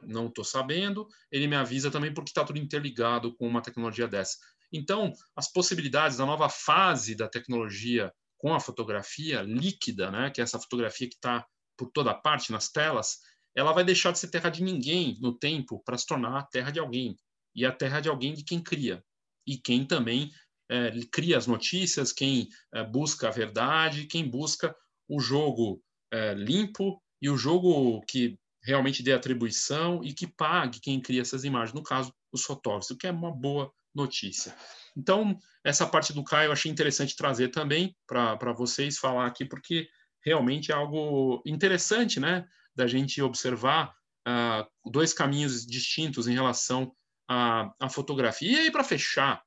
não 0.03 0.27
estou 0.27 0.43
sabendo, 0.43 1.07
ele 1.31 1.47
me 1.47 1.55
avisa 1.55 1.91
também 1.91 2.13
porque 2.13 2.29
está 2.29 2.43
tudo 2.43 2.59
interligado 2.59 3.35
com 3.35 3.47
uma 3.47 3.61
tecnologia 3.61 4.07
dessa. 4.07 4.37
Então, 4.71 5.13
as 5.35 5.51
possibilidades 5.51 6.17
da 6.17 6.25
nova 6.25 6.49
fase 6.49 7.15
da 7.15 7.27
tecnologia 7.27 8.11
com 8.37 8.53
a 8.53 8.59
fotografia 8.59 9.41
líquida, 9.41 10.11
né, 10.11 10.29
que 10.29 10.41
é 10.41 10.43
essa 10.43 10.59
fotografia 10.59 11.07
que 11.07 11.15
está 11.15 11.45
por 11.77 11.91
toda 11.91 12.13
parte 12.13 12.51
nas 12.51 12.69
telas, 12.69 13.19
ela 13.55 13.71
vai 13.71 13.83
deixar 13.83 14.11
de 14.11 14.19
ser 14.19 14.29
terra 14.29 14.49
de 14.49 14.61
ninguém 14.61 15.17
no 15.21 15.37
tempo 15.37 15.81
para 15.83 15.97
se 15.97 16.05
tornar 16.05 16.37
a 16.37 16.43
terra 16.43 16.71
de 16.71 16.79
alguém. 16.79 17.15
E 17.55 17.65
a 17.65 17.71
terra 17.71 18.01
de 18.01 18.09
alguém 18.09 18.33
de 18.33 18.43
quem 18.43 18.61
cria. 18.61 19.03
E 19.47 19.57
quem 19.57 19.85
também 19.85 20.29
é, 20.69 20.91
cria 21.11 21.37
as 21.37 21.47
notícias, 21.47 22.11
quem 22.11 22.49
é, 22.73 22.83
busca 22.83 23.29
a 23.29 23.31
verdade, 23.31 24.07
quem 24.07 24.29
busca 24.29 24.75
o 25.07 25.19
jogo 25.19 25.81
é, 26.11 26.33
limpo 26.33 27.01
e 27.21 27.29
o 27.29 27.37
jogo 27.37 28.01
que 28.07 28.37
realmente 28.65 29.03
dê 29.03 29.13
atribuição 29.13 30.03
e 30.03 30.11
que 30.11 30.25
pague 30.25 30.79
quem 30.79 30.99
cria 30.99 31.21
essas 31.21 31.43
imagens, 31.43 31.73
no 31.73 31.83
caso, 31.83 32.13
os 32.31 32.43
fotógrafos, 32.43 32.89
o 32.89 32.97
que 32.97 33.07
é 33.07 33.11
uma 33.11 33.31
boa 33.31 33.71
notícia. 33.93 34.55
Então, 34.97 35.37
essa 35.63 35.85
parte 35.85 36.11
do 36.11 36.23
Caio 36.23 36.47
eu 36.47 36.51
achei 36.51 36.71
interessante 36.71 37.15
trazer 37.15 37.49
também 37.49 37.95
para 38.07 38.53
vocês 38.53 38.97
falar 38.97 39.27
aqui, 39.27 39.45
porque 39.45 39.87
realmente 40.23 40.71
é 40.71 40.75
algo 40.75 41.41
interessante, 41.45 42.19
né, 42.19 42.45
da 42.75 42.87
gente 42.87 43.21
observar 43.21 43.93
uh, 44.27 44.91
dois 44.91 45.13
caminhos 45.13 45.65
distintos 45.65 46.27
em 46.27 46.33
relação 46.33 46.91
à, 47.29 47.71
à 47.79 47.89
fotografia. 47.89 48.51
E 48.51 48.55
aí, 48.55 48.71
para 48.71 48.83
fechar, 48.83 49.43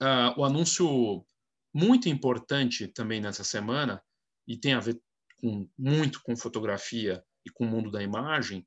uh, 0.00 0.40
o 0.40 0.44
anúncio 0.44 1.26
muito 1.74 2.08
importante 2.08 2.86
também 2.86 3.20
nessa 3.20 3.42
semana, 3.42 4.02
e 4.46 4.56
tem 4.56 4.74
a 4.74 4.80
ver 4.80 5.00
com, 5.38 5.68
muito 5.76 6.22
com 6.22 6.36
fotografia 6.36 7.24
e 7.44 7.50
com 7.50 7.64
o 7.64 7.68
mundo 7.68 7.90
da 7.90 8.02
imagem, 8.02 8.66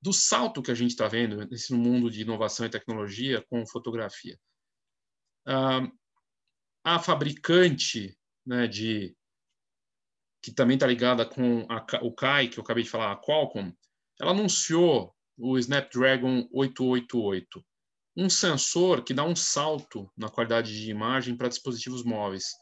do 0.00 0.12
salto 0.12 0.62
que 0.62 0.70
a 0.70 0.74
gente 0.74 0.90
está 0.90 1.08
vendo 1.08 1.46
nesse 1.48 1.72
mundo 1.72 2.10
de 2.10 2.22
inovação 2.22 2.66
e 2.66 2.70
tecnologia 2.70 3.44
com 3.48 3.66
fotografia. 3.66 4.38
Ah, 5.46 5.90
a 6.84 6.98
fabricante 6.98 8.16
né, 8.46 8.66
de 8.66 9.16
que 10.42 10.52
também 10.52 10.74
está 10.74 10.86
ligada 10.86 11.24
com 11.24 11.66
a, 11.70 11.86
o 12.02 12.12
CAI, 12.12 12.48
que 12.48 12.58
eu 12.58 12.62
acabei 12.62 12.84
de 12.84 12.90
falar, 12.90 13.12
a 13.12 13.16
Qualcomm, 13.16 13.72
ela 14.20 14.32
anunciou 14.32 15.16
o 15.38 15.58
Snapdragon 15.58 16.46
888, 16.52 17.64
um 18.14 18.28
sensor 18.28 19.02
que 19.02 19.14
dá 19.14 19.24
um 19.24 19.34
salto 19.34 20.10
na 20.14 20.28
qualidade 20.28 20.70
de 20.70 20.90
imagem 20.90 21.34
para 21.34 21.48
dispositivos 21.48 22.04
móveis 22.04 22.52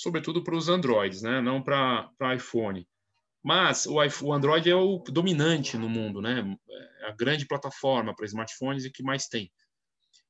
sobretudo 0.00 0.42
para 0.42 0.56
os 0.56 0.68
Androids, 0.68 1.20
né? 1.20 1.40
não 1.42 1.62
para 1.62 2.34
iPhone. 2.34 2.88
Mas 3.42 3.86
o, 3.86 3.96
o 3.96 4.32
Android 4.32 4.68
é 4.68 4.74
o 4.74 4.98
dominante 4.98 5.76
no 5.78 5.88
mundo, 5.88 6.20
né? 6.20 6.56
É 7.00 7.06
a 7.08 7.12
grande 7.12 7.46
plataforma 7.46 8.14
para 8.14 8.26
smartphones 8.26 8.84
e 8.84 8.90
que 8.90 9.02
mais 9.02 9.26
tem. 9.26 9.50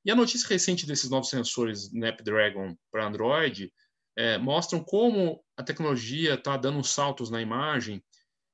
E 0.05 0.11
a 0.11 0.15
notícia 0.15 0.49
recente 0.49 0.87
desses 0.87 1.11
novos 1.11 1.29
sensores 1.29 1.93
Snapdragon 1.93 2.75
para 2.91 3.07
Android 3.07 3.73
é, 4.17 4.39
mostram 4.39 4.83
como 4.83 5.43
a 5.57 5.63
tecnologia 5.63 6.35
está 6.35 6.57
dando 6.57 6.83
saltos 6.85 7.31
na 7.31 7.43
imagem 7.43 8.03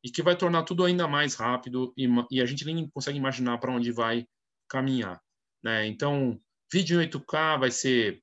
e 0.03 0.11
que 0.11 0.23
vai 0.23 0.37
tornar 0.37 0.63
tudo 0.63 0.85
ainda 0.85 1.07
mais 1.07 1.35
rápido 1.35 1.93
e, 1.97 2.09
e 2.31 2.41
a 2.41 2.47
gente 2.47 2.65
nem 2.65 2.89
consegue 2.89 3.19
imaginar 3.19 3.59
para 3.59 3.73
onde 3.73 3.93
vai 3.93 4.27
caminhar. 4.69 5.21
Né? 5.63 5.87
Então, 5.87 6.41
vídeo 6.73 7.01
em 7.01 7.09
8K 7.09 7.59
vai 7.59 7.71
ser 7.71 8.23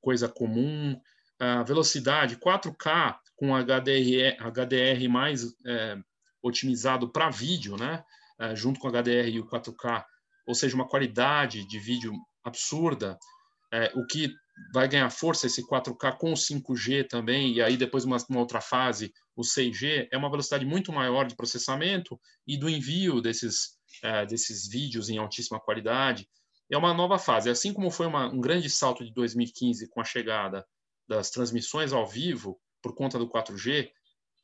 coisa 0.00 0.28
comum, 0.28 1.00
a 1.38 1.62
velocidade 1.62 2.36
4K 2.36 3.18
com 3.40 3.56
HDR, 3.56 4.36
HDR 4.38 5.08
mais 5.08 5.46
é, 5.66 5.96
otimizado 6.42 7.10
para 7.10 7.30
vídeo, 7.30 7.74
né? 7.78 8.04
É, 8.38 8.54
junto 8.54 8.78
com 8.78 8.88
HDR 8.88 9.28
e 9.30 9.40
o 9.40 9.46
4K, 9.46 10.04
ou 10.46 10.54
seja, 10.54 10.74
uma 10.74 10.86
qualidade 10.86 11.66
de 11.66 11.78
vídeo 11.78 12.12
absurda, 12.44 13.18
é, 13.72 13.90
o 13.94 14.06
que 14.06 14.30
vai 14.74 14.86
ganhar 14.86 15.08
força 15.10 15.46
esse 15.46 15.66
4K 15.66 16.18
com 16.18 16.32
o 16.32 16.36
5G 16.36 17.08
também, 17.08 17.54
e 17.54 17.62
aí 17.62 17.78
depois 17.78 18.04
uma, 18.04 18.18
uma 18.28 18.40
outra 18.40 18.60
fase, 18.60 19.12
o 19.34 19.42
6G, 19.42 20.08
é 20.12 20.18
uma 20.18 20.30
velocidade 20.30 20.66
muito 20.66 20.92
maior 20.92 21.26
de 21.26 21.34
processamento 21.34 22.20
e 22.46 22.58
do 22.58 22.68
envio 22.68 23.22
desses, 23.22 23.78
é, 24.02 24.26
desses 24.26 24.68
vídeos 24.68 25.08
em 25.08 25.16
altíssima 25.16 25.58
qualidade. 25.60 26.28
É 26.70 26.76
uma 26.76 26.92
nova 26.92 27.18
fase, 27.18 27.48
assim 27.48 27.72
como 27.72 27.90
foi 27.90 28.06
uma, 28.06 28.26
um 28.26 28.40
grande 28.40 28.68
salto 28.68 29.04
de 29.04 29.12
2015 29.14 29.88
com 29.88 30.00
a 30.00 30.04
chegada 30.04 30.64
das 31.08 31.30
transmissões 31.30 31.92
ao 31.92 32.06
vivo, 32.06 32.60
por 32.82 32.94
conta 32.94 33.18
do 33.18 33.28
4G, 33.28 33.90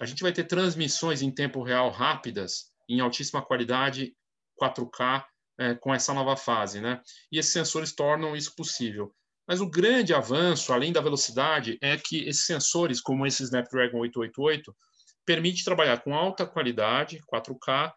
a 0.01 0.05
gente 0.07 0.23
vai 0.23 0.33
ter 0.33 0.45
transmissões 0.45 1.23
em 1.23 1.31
tempo 1.31 1.63
real 1.63 1.91
rápidas, 1.91 2.67
em 2.89 3.01
altíssima 3.01 3.43
qualidade, 3.43 4.15
4K, 4.61 5.25
é, 5.59 5.75
com 5.75 5.95
essa 5.95 6.13
nova 6.13 6.37
fase. 6.37 6.81
Né? 6.81 7.01
E 7.33 7.39
esses 7.39 7.53
sensores 7.53 7.95
tornam 7.95 8.37
isso 8.37 8.55
possível. 8.55 9.15
Mas 9.49 9.61
o 9.61 9.71
grande 9.71 10.13
avanço, 10.13 10.73
além 10.73 10.93
da 10.93 11.01
velocidade, 11.01 11.79
é 11.81 11.97
que 11.97 12.29
esses 12.29 12.47
sensores, 12.47 13.01
como 13.01 13.27
esse 13.27 13.43
Snapdragon 13.45 14.01
888, 14.01 14.77
permite 15.25 15.65
trabalhar 15.65 16.03
com 16.03 16.15
alta 16.15 16.47
qualidade, 16.47 17.21
4K, 17.33 17.93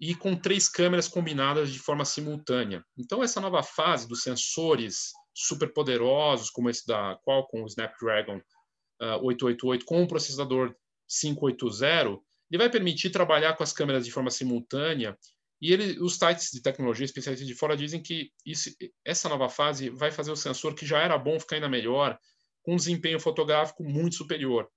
e 0.00 0.14
com 0.14 0.36
três 0.36 0.68
câmeras 0.68 1.08
combinadas 1.08 1.72
de 1.72 1.78
forma 1.78 2.04
simultânea. 2.04 2.84
Então, 2.96 3.22
essa 3.22 3.40
nova 3.40 3.62
fase 3.62 4.06
dos 4.06 4.22
sensores 4.22 5.12
super 5.34 5.72
poderosos, 5.72 6.50
como 6.50 6.70
esse 6.70 6.86
da 6.86 7.18
Qualcomm 7.24 7.66
Snapdragon 7.66 8.40
uh, 9.00 9.22
888 9.22 9.84
com 9.84 10.02
um 10.02 10.06
processador 10.06 10.74
580, 11.08 12.20
ele 12.50 12.58
vai 12.58 12.70
permitir 12.70 13.10
trabalhar 13.10 13.54
com 13.54 13.62
as 13.62 13.72
câmeras 13.72 14.04
de 14.04 14.10
forma 14.10 14.30
simultânea. 14.30 15.16
E 15.60 15.72
ele, 15.72 15.98
os 16.00 16.16
sites 16.16 16.50
de 16.52 16.62
tecnologia, 16.62 17.04
especialistas 17.04 17.46
de 17.46 17.54
fora, 17.54 17.76
dizem 17.76 18.00
que 18.00 18.30
isso, 18.46 18.70
essa 19.04 19.28
nova 19.28 19.48
fase 19.48 19.90
vai 19.90 20.10
fazer 20.10 20.30
o 20.30 20.36
sensor, 20.36 20.74
que 20.74 20.86
já 20.86 21.00
era 21.00 21.18
bom, 21.18 21.38
ficar 21.38 21.56
ainda 21.56 21.68
melhor, 21.68 22.18
com 22.62 22.74
um 22.74 22.76
desempenho 22.76 23.18
fotográfico 23.18 23.82
muito 23.82 24.16
superior. 24.16 24.68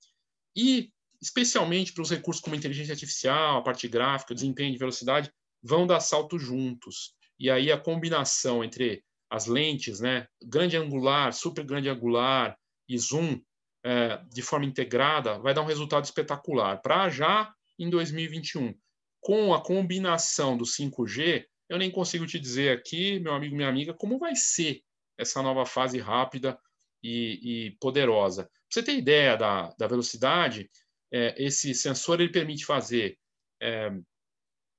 E, 0.55 0.91
especialmente 1.21 1.93
para 1.93 2.01
os 2.01 2.09
recursos 2.09 2.41
como 2.41 2.55
inteligência 2.55 2.93
artificial, 2.93 3.59
a 3.59 3.61
parte 3.61 3.87
gráfica, 3.87 4.33
desempenho 4.33 4.71
de 4.71 4.79
velocidade, 4.79 5.31
vão 5.61 5.85
dar 5.85 5.99
salto 5.99 6.39
juntos. 6.39 7.13
E 7.39 7.49
aí 7.49 7.71
a 7.71 7.77
combinação 7.77 8.63
entre 8.63 9.03
as 9.29 9.45
lentes, 9.45 9.99
né, 9.99 10.27
grande 10.43 10.75
angular, 10.75 11.31
super 11.31 11.63
grande 11.63 11.87
angular 11.87 12.57
e 12.89 12.97
zoom 12.97 13.39
é, 13.83 14.21
de 14.31 14.41
forma 14.41 14.65
integrada, 14.65 15.39
vai 15.39 15.53
dar 15.53 15.61
um 15.61 15.65
resultado 15.65 16.05
espetacular. 16.05 16.81
Para 16.81 17.09
já 17.09 17.53
em 17.77 17.89
2021, 17.89 18.73
com 19.19 19.53
a 19.53 19.63
combinação 19.63 20.57
do 20.57 20.65
5G, 20.65 21.45
eu 21.69 21.77
nem 21.77 21.89
consigo 21.89 22.25
te 22.25 22.39
dizer 22.39 22.77
aqui, 22.77 23.19
meu 23.19 23.33
amigo, 23.33 23.55
minha 23.55 23.69
amiga, 23.69 23.93
como 23.93 24.19
vai 24.19 24.35
ser 24.35 24.81
essa 25.17 25.41
nova 25.41 25.65
fase 25.65 25.99
rápida 25.99 26.59
e, 27.03 27.67
e 27.67 27.71
poderosa. 27.79 28.43
Pra 28.43 28.51
você 28.69 28.83
ter 28.83 28.97
ideia 28.97 29.37
da, 29.37 29.73
da 29.77 29.87
velocidade, 29.87 30.69
é, 31.11 31.35
esse 31.41 31.73
sensor 31.73 32.19
ele 32.19 32.31
permite 32.31 32.65
fazer 32.65 33.17
é, 33.61 33.91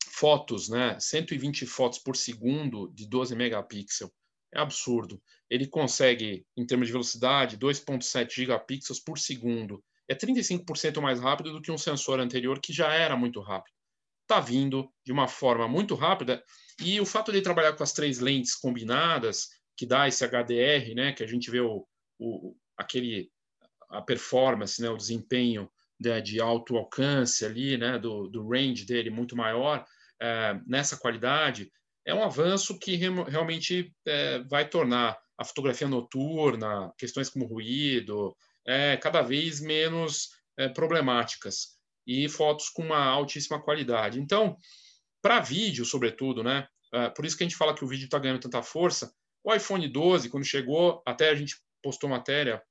fotos, 0.07 0.69
né, 0.69 0.99
120 1.01 1.67
fotos 1.67 1.99
por 1.99 2.17
segundo 2.17 2.88
de 2.95 3.09
12 3.09 3.35
megapixels. 3.35 4.12
É 4.55 4.61
absurdo. 4.61 5.21
Ele 5.49 5.67
consegue, 5.67 6.47
em 6.57 6.67
termos 6.67 6.87
de 6.87 6.93
velocidade, 6.93 7.57
2,7 7.59 8.35
gigapixels 8.35 9.01
por 9.01 9.19
segundo. 9.19 9.83
É 10.09 10.15
35% 10.15 11.01
mais 11.01 11.21
rápido 11.21 11.53
do 11.53 11.62
que 11.62 11.73
um 11.73 11.79
sensor 11.79 12.21
anterior 12.21 12.61
que 12.61 12.73
já 12.73 12.93
era 12.93 13.17
muito 13.17 13.41
rápido. 13.41 13.75
Está 14.23 14.41
vindo 14.41 14.91
de 15.05 15.12
uma 15.12 15.27
forma 15.27 15.67
muito 15.67 15.95
rápida 15.95 16.43
e 16.81 17.01
o 17.01 17.07
fato 17.07 17.33
de 17.33 17.43
trabalhar 17.43 17.73
com 17.75 17.83
as 17.83 17.93
três 17.93 18.19
lentes 18.19 18.55
combinadas, 18.55 19.49
que 19.77 19.87
dá 19.87 20.07
esse 20.07 20.25
HDR, 20.25 20.95
né, 20.95 21.12
que 21.12 21.23
a 21.23 21.27
gente 21.27 21.51
vê 21.51 21.61
o, 21.61 21.87
o 22.19 22.57
aquele 22.77 23.31
a 23.91 24.01
performance, 24.01 24.81
né, 24.81 24.88
o 24.88 24.97
desempenho 24.97 25.71
de, 25.99 26.21
de 26.23 26.41
alto 26.41 26.77
alcance 26.77 27.45
ali, 27.45 27.77
né, 27.77 27.99
do, 27.99 28.27
do 28.29 28.49
range 28.49 28.87
dele 28.87 29.11
muito 29.11 29.37
maior, 29.37 29.85
é, 30.21 30.59
nessa 30.67 30.97
qualidade, 30.97 31.71
é 32.05 32.15
um 32.15 32.23
avanço 32.23 32.79
que 32.79 32.97
re, 32.97 33.09
realmente 33.29 33.95
é, 34.07 34.41
vai 34.45 34.69
tornar 34.69 35.19
a 35.38 35.45
fotografia 35.45 35.88
noturna, 35.88 36.93
questões 36.99 37.29
como 37.29 37.47
ruído, 37.47 38.37
é, 38.67 38.97
cada 38.97 39.23
vez 39.23 39.61
menos 39.61 40.31
é, 40.57 40.69
problemáticas 40.69 41.77
e 42.07 42.29
fotos 42.29 42.69
com 42.69 42.83
uma 42.83 43.05
altíssima 43.05 43.61
qualidade. 43.61 44.21
Então, 44.21 44.57
para 45.21 45.41
vídeo, 45.41 45.85
sobretudo, 45.85 46.43
né? 46.43 46.67
É, 46.93 47.09
por 47.09 47.25
isso 47.25 47.37
que 47.37 47.45
a 47.45 47.47
gente 47.47 47.57
fala 47.57 47.75
que 47.75 47.85
o 47.85 47.88
vídeo 47.88 48.05
está 48.05 48.19
ganhando 48.19 48.41
tanta 48.41 48.62
força. 48.62 49.12
O 49.45 49.55
iPhone 49.55 49.87
12, 49.88 50.29
quando 50.29 50.45
chegou, 50.45 51.03
até 51.07 51.31
a 51.31 51.35
gente 51.35 51.57
postou 51.83 52.11
matéria, 52.11 52.62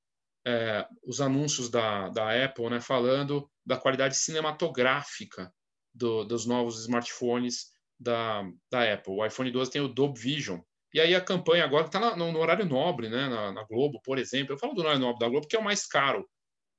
é, 0.46 0.86
os 1.04 1.20
anúncios 1.20 1.70
da, 1.70 2.08
da 2.08 2.44
Apple, 2.44 2.70
né, 2.70 2.80
falando 2.80 3.50
da 3.64 3.76
qualidade 3.76 4.16
cinematográfica 4.16 5.52
do, 5.94 6.24
dos 6.24 6.46
novos 6.46 6.80
smartphones 6.82 7.71
da, 8.02 8.42
da 8.70 8.92
Apple. 8.92 9.14
O 9.14 9.24
iPhone 9.24 9.50
12 9.50 9.70
tem 9.70 9.80
o 9.80 9.88
Dolby 9.88 10.20
Vision. 10.20 10.60
E 10.92 11.00
aí 11.00 11.14
a 11.14 11.20
campanha 11.20 11.64
agora 11.64 11.86
está 11.86 12.16
no, 12.16 12.32
no, 12.32 12.38
horário 12.38 12.66
nobre, 12.66 13.08
né, 13.08 13.28
na, 13.28 13.52
na, 13.52 13.64
Globo, 13.64 14.00
por 14.02 14.18
exemplo. 14.18 14.52
Eu 14.52 14.58
falo 14.58 14.74
do 14.74 14.82
horário 14.82 15.00
nobre 15.00 15.20
da 15.20 15.28
Globo, 15.28 15.46
que 15.46 15.56
é 15.56 15.58
o 15.58 15.64
mais 15.64 15.86
caro 15.86 16.28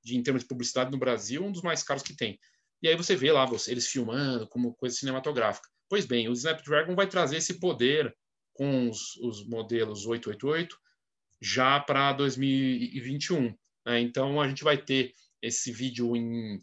de, 0.04 0.16
em 0.16 0.22
termos 0.22 0.44
de 0.44 0.48
publicidade 0.48 0.92
no 0.92 0.98
Brasil, 0.98 1.44
um 1.44 1.52
dos 1.52 1.64
mais 1.64 1.82
caros 1.82 2.04
que 2.04 2.16
tem. 2.16 2.40
E 2.82 2.88
aí 2.88 2.96
você 2.96 3.16
vê 3.16 3.32
lá 3.32 3.46
você, 3.46 3.72
eles 3.72 3.88
filmando 3.88 4.48
como 4.48 4.76
coisa 4.76 4.96
cinematográfica. 4.96 5.68
Pois 5.90 6.06
bem, 6.06 6.28
o 6.28 6.34
Snapdragon 6.34 6.96
vai 6.96 7.08
trazer 7.08 7.38
esse 7.38 7.60
poder 7.60 8.16
com 8.54 8.90
os, 8.90 9.16
os 9.18 9.48
modelos 9.48 10.06
888 10.06 10.78
já 11.42 11.80
para 11.80 12.14
2021. 12.14 13.56
Né? 13.86 14.00
Então, 14.02 14.40
a 14.40 14.48
gente 14.48 14.64
vai 14.64 14.78
ter 14.78 15.14
esse 15.42 15.72
vídeo 15.72 16.16
em 16.16 16.62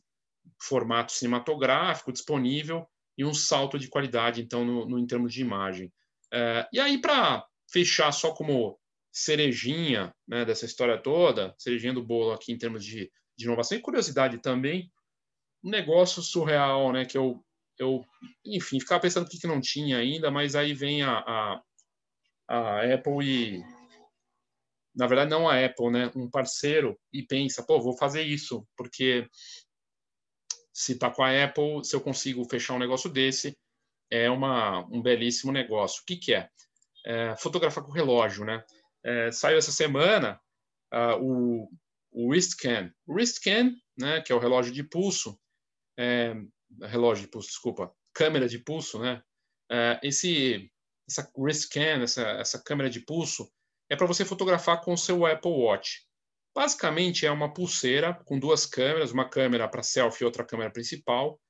formato 0.59 1.13
cinematográfico 1.13 2.13
disponível 2.13 2.87
e 3.21 3.25
um 3.25 3.35
salto 3.35 3.79
de 3.79 3.87
qualidade, 3.87 4.41
então, 4.41 4.65
no, 4.65 4.89
no 4.89 4.99
em 4.99 5.07
termos 5.07 5.35
de 5.35 5.43
imagem. 5.43 5.93
É, 6.33 6.67
e 6.73 6.81
aí, 6.81 6.99
para 6.99 7.47
fechar 7.71 8.11
só 8.13 8.33
como 8.33 8.81
cerejinha 9.13 10.15
né, 10.27 10.43
dessa 10.43 10.65
história 10.65 10.97
toda, 10.97 11.55
cerejinha 11.59 11.93
do 11.93 12.03
bolo 12.03 12.33
aqui 12.33 12.51
em 12.51 12.57
termos 12.57 12.83
de, 12.83 13.13
de 13.37 13.45
inovação 13.45 13.77
e 13.77 13.83
curiosidade 13.83 14.39
também, 14.39 14.91
um 15.63 15.69
negócio 15.69 16.23
surreal, 16.23 16.95
né, 16.95 17.05
que 17.05 17.19
eu, 17.19 17.45
eu 17.79 18.03
enfim, 18.43 18.81
ficava 18.81 19.03
pensando 19.03 19.27
o 19.27 19.29
que, 19.29 19.39
que 19.39 19.47
não 19.47 19.61
tinha 19.61 19.99
ainda, 19.99 20.31
mas 20.31 20.55
aí 20.57 20.73
vem 20.73 21.03
a, 21.03 21.19
a, 21.19 21.63
a 22.49 22.95
Apple 22.95 23.23
e 23.23 23.63
na 24.95 25.07
verdade 25.07 25.29
não 25.29 25.47
a 25.47 25.63
Apple, 25.63 25.91
né, 25.91 26.11
um 26.17 26.31
parceiro 26.31 26.99
e 27.13 27.23
pensa, 27.23 27.63
pô, 27.63 27.83
vou 27.83 27.99
fazer 27.99 28.23
isso, 28.23 28.67
porque 28.75 29.29
se 30.81 30.95
tá 30.95 31.11
com 31.11 31.23
a 31.23 31.45
Apple, 31.45 31.85
se 31.85 31.95
eu 31.95 32.01
consigo 32.01 32.43
fechar 32.49 32.73
um 32.73 32.79
negócio 32.79 33.11
desse, 33.11 33.55
é 34.11 34.31
uma, 34.31 34.87
um 34.87 35.03
belíssimo 35.03 35.53
negócio. 35.53 36.01
O 36.03 36.07
que, 36.07 36.17
que 36.17 36.35
é? 36.35 36.49
é 37.05 37.37
fotografar 37.37 37.85
com 37.85 37.93
relógio, 37.93 38.47
né? 38.47 38.65
É, 39.05 39.31
saiu 39.31 39.59
essa 39.59 39.73
semana 39.73 40.41
uh, 40.93 41.23
o, 41.23 41.71
o 42.11 42.29
wristcan. 42.29 42.91
O 43.07 43.13
wristcan, 43.13 43.75
né, 43.99 44.23
que 44.23 44.33
é 44.33 44.35
o 44.35 44.39
relógio 44.39 44.73
de 44.73 44.83
pulso, 44.83 45.39
é, 45.99 46.35
relógio 46.83 47.27
de 47.27 47.31
pulso, 47.31 47.49
desculpa, 47.49 47.95
câmera 48.15 48.49
de 48.49 48.59
pulso, 48.59 48.99
né? 48.99 49.23
É, 49.71 50.01
esse 50.03 50.73
essa 51.07 51.31
wristcan, 51.37 52.03
essa, 52.03 52.23
essa 52.23 52.63
câmera 52.63 52.89
de 52.89 53.01
pulso, 53.01 53.53
é 53.91 53.97
para 53.97 54.07
você 54.07 54.25
fotografar 54.25 54.81
com 54.81 54.95
o 54.95 54.99
seu 54.99 55.27
Apple 55.27 55.51
Watch. 55.51 56.07
Basicamente 56.55 57.25
é 57.25 57.31
uma 57.31 57.53
pulseira 57.53 58.15
com 58.25 58.39
duas 58.39 58.67
câmeras, 58.67 59.13
uma 59.13 59.29
câmera 59.29 59.69
para 59.69 59.83
selfie 59.83 60.25
e 60.25 60.27
outra 60.27 60.45
câmera 60.45 60.71
principal, 60.71 61.41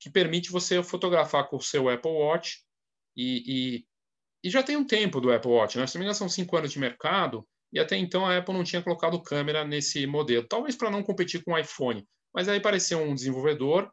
que 0.00 0.10
permite 0.10 0.50
você 0.50 0.82
fotografar 0.82 1.48
com 1.48 1.56
o 1.56 1.62
seu 1.62 1.88
Apple 1.88 2.10
Watch 2.10 2.62
e, 3.16 3.42
e, 3.46 3.86
e 4.44 4.50
já 4.50 4.62
tem 4.62 4.76
um 4.76 4.86
tempo 4.86 5.20
do 5.20 5.32
Apple 5.32 5.50
Watch, 5.50 5.78
né? 5.78 5.86
Se 5.86 5.98
não 5.98 6.14
são 6.14 6.28
cinco 6.28 6.56
anos 6.56 6.70
de 6.70 6.78
mercado 6.78 7.46
e 7.72 7.80
até 7.80 7.96
então 7.96 8.24
a 8.24 8.36
Apple 8.36 8.54
não 8.54 8.64
tinha 8.64 8.82
colocado 8.82 9.22
câmera 9.22 9.64
nesse 9.64 10.06
modelo, 10.06 10.46
talvez 10.46 10.76
para 10.76 10.90
não 10.90 11.02
competir 11.02 11.42
com 11.42 11.52
o 11.52 11.58
iPhone. 11.58 12.06
Mas 12.32 12.48
aí 12.48 12.58
apareceu 12.58 13.00
um 13.00 13.14
desenvolvedor 13.14 13.90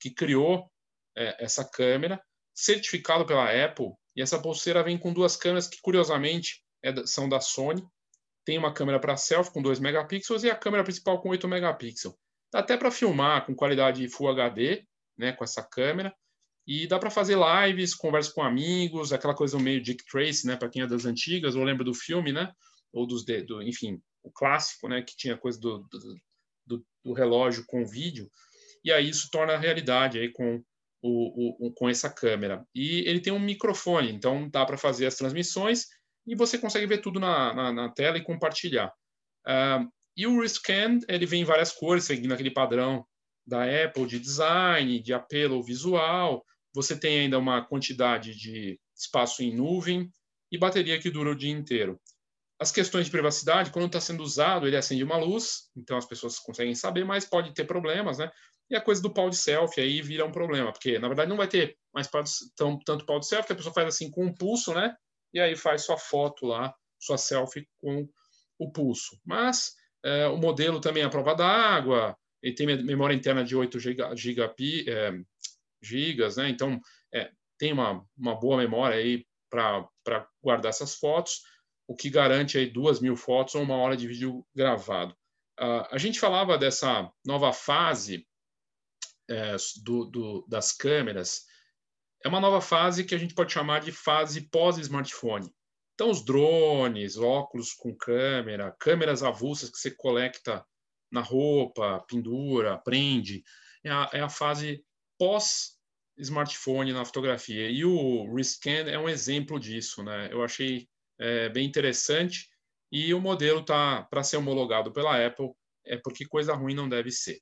que 0.00 0.10
criou 0.10 0.70
é, 1.16 1.44
essa 1.44 1.64
câmera, 1.64 2.20
certificado 2.54 3.24
pela 3.24 3.44
Apple, 3.64 3.92
e 4.16 4.22
essa 4.22 4.40
pulseira 4.40 4.82
vem 4.82 4.98
com 4.98 5.12
duas 5.12 5.36
câmeras 5.36 5.66
que, 5.66 5.80
curiosamente, 5.80 6.62
é, 6.82 7.06
são 7.06 7.28
da 7.28 7.40
Sony. 7.40 7.84
Tem 8.44 8.58
uma 8.58 8.72
câmera 8.72 9.00
para 9.00 9.16
selfie 9.16 9.52
com 9.52 9.62
2 9.62 9.80
megapixels 9.80 10.44
e 10.44 10.50
a 10.50 10.56
câmera 10.56 10.84
principal 10.84 11.20
com 11.20 11.30
8 11.30 11.48
megapixels. 11.48 12.14
Dá 12.52 12.60
até 12.60 12.76
para 12.76 12.90
filmar 12.90 13.46
com 13.46 13.54
qualidade 13.54 14.06
Full 14.08 14.28
HD, 14.28 14.84
né, 15.18 15.32
com 15.32 15.44
essa 15.44 15.62
câmera. 15.62 16.14
E 16.66 16.86
dá 16.86 16.98
para 16.98 17.10
fazer 17.10 17.36
lives, 17.36 17.94
conversa 17.94 18.32
com 18.32 18.42
amigos, 18.42 19.12
aquela 19.12 19.34
coisa 19.34 19.58
meio 19.58 19.82
Dick 19.82 20.04
Trace, 20.06 20.46
né, 20.46 20.56
para 20.56 20.68
quem 20.68 20.82
é 20.82 20.86
das 20.86 21.04
antigas, 21.04 21.56
ou 21.56 21.64
lembra 21.64 21.84
do 21.84 21.92
filme, 21.92 22.32
né, 22.32 22.52
ou 22.92 23.06
dos, 23.06 23.24
do, 23.24 23.62
enfim, 23.62 24.00
o 24.22 24.30
clássico, 24.30 24.88
né, 24.88 25.02
que 25.02 25.16
tinha 25.16 25.36
coisa 25.36 25.58
do, 25.60 25.86
do, 26.66 26.86
do, 27.04 27.12
relógio 27.12 27.64
com 27.66 27.84
vídeo. 27.84 28.30
E 28.82 28.92
aí 28.92 29.08
isso 29.08 29.28
torna 29.30 29.54
a 29.54 29.58
realidade 29.58 30.18
aí 30.18 30.32
com 30.32 30.62
o, 31.02 31.66
o, 31.66 31.72
com 31.74 31.88
essa 31.88 32.08
câmera. 32.08 32.66
E 32.74 33.00
ele 33.00 33.20
tem 33.20 33.32
um 33.32 33.38
microfone, 33.38 34.10
então 34.10 34.48
dá 34.48 34.64
para 34.64 34.78
fazer 34.78 35.06
as 35.06 35.16
transmissões 35.16 35.86
e 36.26 36.34
você 36.34 36.58
consegue 36.58 36.86
ver 36.86 36.98
tudo 36.98 37.20
na, 37.20 37.54
na, 37.54 37.72
na 37.72 37.88
tela 37.88 38.16
e 38.16 38.24
compartilhar. 38.24 38.92
Uh, 39.46 39.88
e 40.16 40.26
o 40.26 40.40
Rescan, 40.40 41.00
ele 41.08 41.26
vem 41.26 41.42
em 41.42 41.44
várias 41.44 41.72
cores, 41.72 42.04
seguindo 42.04 42.32
aquele 42.32 42.50
padrão 42.50 43.04
da 43.46 43.64
Apple 43.64 44.06
de 44.06 44.18
design, 44.18 45.02
de 45.02 45.12
apelo 45.12 45.62
visual. 45.62 46.44
Você 46.74 46.98
tem 46.98 47.20
ainda 47.20 47.38
uma 47.38 47.64
quantidade 47.64 48.34
de 48.34 48.78
espaço 48.96 49.42
em 49.42 49.54
nuvem 49.54 50.10
e 50.50 50.58
bateria 50.58 50.98
que 50.98 51.10
dura 51.10 51.30
o 51.30 51.36
dia 51.36 51.50
inteiro. 51.50 52.00
As 52.58 52.70
questões 52.70 53.06
de 53.06 53.10
privacidade, 53.10 53.70
quando 53.70 53.86
está 53.86 54.00
sendo 54.00 54.22
usado, 54.22 54.66
ele 54.66 54.76
acende 54.76 55.02
uma 55.02 55.16
luz, 55.16 55.68
então 55.76 55.96
as 55.96 56.06
pessoas 56.06 56.38
conseguem 56.38 56.74
saber, 56.74 57.04
mas 57.04 57.24
pode 57.24 57.52
ter 57.52 57.64
problemas, 57.64 58.18
né? 58.18 58.30
E 58.70 58.76
a 58.76 58.80
coisa 58.80 59.02
do 59.02 59.12
pau 59.12 59.28
de 59.28 59.36
selfie 59.36 59.80
aí 59.80 60.00
vira 60.00 60.24
um 60.24 60.32
problema, 60.32 60.72
porque 60.72 60.98
na 60.98 61.08
verdade 61.08 61.28
não 61.28 61.36
vai 61.36 61.48
ter 61.48 61.76
mais 61.92 62.08
tanto 62.56 63.04
pau 63.04 63.18
de 63.18 63.26
selfie, 63.26 63.48
que 63.48 63.52
a 63.52 63.56
pessoa 63.56 63.74
faz 63.74 63.88
assim 63.88 64.10
com 64.10 64.24
um 64.24 64.34
pulso, 64.34 64.72
né? 64.72 64.94
E 65.34 65.40
aí 65.40 65.56
faz 65.56 65.82
sua 65.84 65.98
foto 65.98 66.46
lá, 66.46 66.72
sua 66.98 67.18
selfie 67.18 67.68
com 67.80 68.08
o 68.58 68.70
pulso. 68.72 69.20
Mas 69.24 69.74
é, 70.02 70.28
o 70.28 70.36
modelo 70.36 70.80
também 70.80 71.02
é 71.02 71.06
a 71.06 71.10
prova 71.10 71.34
d'água, 71.34 72.16
ele 72.40 72.54
tem 72.54 72.66
memória 72.66 73.14
interna 73.14 73.44
de 73.44 73.56
8 73.56 73.80
giga, 73.80 74.14
giga, 74.14 74.54
é, 74.86 75.12
gigas, 75.82 76.36
né? 76.36 76.48
Então 76.48 76.80
é, 77.12 77.32
tem 77.58 77.72
uma, 77.72 78.06
uma 78.16 78.38
boa 78.38 78.58
memória 78.58 78.96
aí 78.96 79.26
para 79.50 80.28
guardar 80.42 80.70
essas 80.70 80.94
fotos, 80.94 81.42
o 81.86 81.96
que 81.96 82.10
garante 82.10 82.56
aí 82.56 82.70
duas 82.70 83.00
mil 83.00 83.16
fotos 83.16 83.54
ou 83.54 83.62
uma 83.62 83.76
hora 83.76 83.96
de 83.96 84.06
vídeo 84.06 84.46
gravado. 84.54 85.14
Uh, 85.58 85.86
a 85.90 85.98
gente 85.98 86.18
falava 86.18 86.58
dessa 86.58 87.10
nova 87.24 87.52
fase 87.52 88.26
é, 89.30 89.56
do, 89.82 90.04
do, 90.06 90.46
das 90.48 90.72
câmeras 90.72 91.44
é 92.24 92.28
uma 92.28 92.40
nova 92.40 92.60
fase 92.60 93.04
que 93.04 93.14
a 93.14 93.18
gente 93.18 93.34
pode 93.34 93.52
chamar 93.52 93.80
de 93.80 93.92
fase 93.92 94.48
pós-smartphone. 94.48 95.52
Então, 95.94 96.10
os 96.10 96.24
drones, 96.24 97.18
óculos 97.18 97.74
com 97.74 97.94
câmera, 97.94 98.74
câmeras 98.80 99.22
avulsas 99.22 99.70
que 99.70 99.76
você 99.76 99.90
conecta 99.90 100.64
na 101.12 101.20
roupa, 101.20 102.04
pendura, 102.08 102.78
prende, 102.78 103.44
é 103.84 103.90
a, 103.90 104.10
é 104.14 104.20
a 104.20 104.28
fase 104.28 104.82
pós-smartphone 105.18 106.92
na 106.92 107.04
fotografia. 107.04 107.70
E 107.70 107.84
o 107.84 108.34
Rescan 108.34 108.88
é 108.88 108.98
um 108.98 109.08
exemplo 109.08 109.60
disso, 109.60 110.02
né? 110.02 110.28
Eu 110.32 110.42
achei 110.42 110.88
é, 111.20 111.50
bem 111.50 111.66
interessante 111.66 112.48
e 112.90 113.12
o 113.12 113.20
modelo 113.20 113.62
tá 113.62 114.02
para 114.04 114.24
ser 114.24 114.38
homologado 114.38 114.92
pela 114.92 115.24
Apple, 115.24 115.50
é 115.84 115.96
porque 115.98 116.24
coisa 116.24 116.54
ruim 116.54 116.74
não 116.74 116.88
deve 116.88 117.10
ser. 117.10 117.40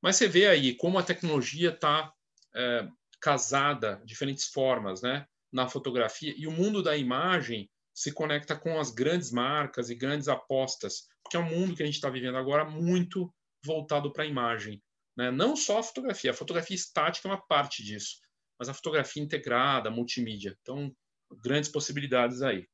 Mas 0.00 0.16
você 0.16 0.28
vê 0.28 0.46
aí 0.46 0.74
como 0.76 0.98
a 0.98 1.02
tecnologia 1.02 1.70
está 1.70 2.12
é, 2.54 2.88
casada, 3.22 4.02
diferentes 4.04 4.46
formas, 4.46 5.00
né? 5.00 5.26
na 5.52 5.68
fotografia 5.68 6.34
e 6.36 6.46
o 6.46 6.50
mundo 6.50 6.82
da 6.82 6.96
imagem 6.96 7.70
se 7.94 8.10
conecta 8.10 8.56
com 8.56 8.80
as 8.80 8.90
grandes 8.90 9.30
marcas 9.30 9.90
e 9.90 9.94
grandes 9.94 10.26
apostas, 10.26 11.06
porque 11.22 11.36
é 11.36 11.40
um 11.40 11.50
mundo 11.50 11.76
que 11.76 11.82
a 11.82 11.86
gente 11.86 11.96
está 11.96 12.08
vivendo 12.08 12.38
agora 12.38 12.64
muito 12.64 13.32
voltado 13.64 14.10
para 14.10 14.24
a 14.24 14.26
imagem. 14.26 14.82
Né? 15.14 15.30
Não 15.30 15.54
só 15.54 15.78
a 15.78 15.82
fotografia, 15.82 16.30
a 16.30 16.34
fotografia 16.34 16.74
estática 16.74 17.28
é 17.28 17.30
uma 17.30 17.46
parte 17.46 17.84
disso, 17.84 18.16
mas 18.58 18.70
a 18.70 18.74
fotografia 18.74 19.22
integrada, 19.22 19.90
multimídia. 19.90 20.56
Então, 20.62 20.90
grandes 21.42 21.70
possibilidades 21.70 22.40
aí. 22.40 22.66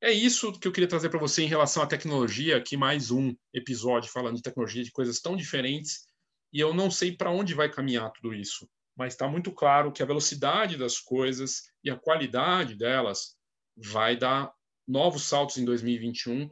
É 0.00 0.10
isso 0.10 0.58
que 0.58 0.66
eu 0.66 0.72
queria 0.72 0.88
trazer 0.88 1.10
para 1.10 1.20
você 1.20 1.42
em 1.42 1.48
relação 1.48 1.82
à 1.82 1.86
tecnologia. 1.86 2.56
Aqui 2.56 2.76
mais 2.76 3.10
um 3.10 3.34
episódio 3.52 4.10
falando 4.10 4.36
de 4.36 4.42
tecnologia, 4.42 4.82
de 4.82 4.90
coisas 4.90 5.20
tão 5.20 5.36
diferentes. 5.36 6.06
E 6.52 6.60
eu 6.60 6.72
não 6.72 6.90
sei 6.90 7.14
para 7.14 7.30
onde 7.30 7.54
vai 7.54 7.70
caminhar 7.70 8.10
tudo 8.12 8.34
isso, 8.34 8.68
mas 8.96 9.14
está 9.14 9.28
muito 9.28 9.52
claro 9.52 9.92
que 9.92 10.02
a 10.02 10.06
velocidade 10.06 10.76
das 10.76 10.98
coisas 10.98 11.70
e 11.82 11.90
a 11.90 11.96
qualidade 11.96 12.74
delas 12.74 13.36
vai 13.76 14.16
dar 14.16 14.52
novos 14.86 15.24
saltos 15.24 15.56
em 15.56 15.64
2021. 15.64 16.48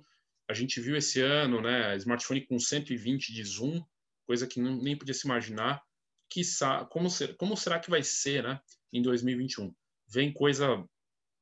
A 0.49 0.55
gente 0.55 0.80
viu 0.80 0.97
esse 0.97 1.20
ano, 1.20 1.61
né, 1.61 1.97
smartphone 1.97 2.47
com 2.47 2.59
120 2.59 3.32
de 3.32 3.45
zoom, 3.45 3.82
coisa 4.26 4.47
que 4.47 4.61
não, 4.61 4.76
nem 4.76 4.97
podia 4.97 5.14
se 5.14 5.26
imaginar. 5.26 5.82
Que, 6.28 6.40
como, 6.90 7.11
ser, 7.11 7.36
como 7.36 7.57
será 7.57 7.78
que 7.78 7.90
vai 7.90 8.03
ser 8.03 8.43
né, 8.43 8.61
em 8.93 9.03
2021? 9.03 9.72
Vem 10.09 10.32
coisa 10.32 10.84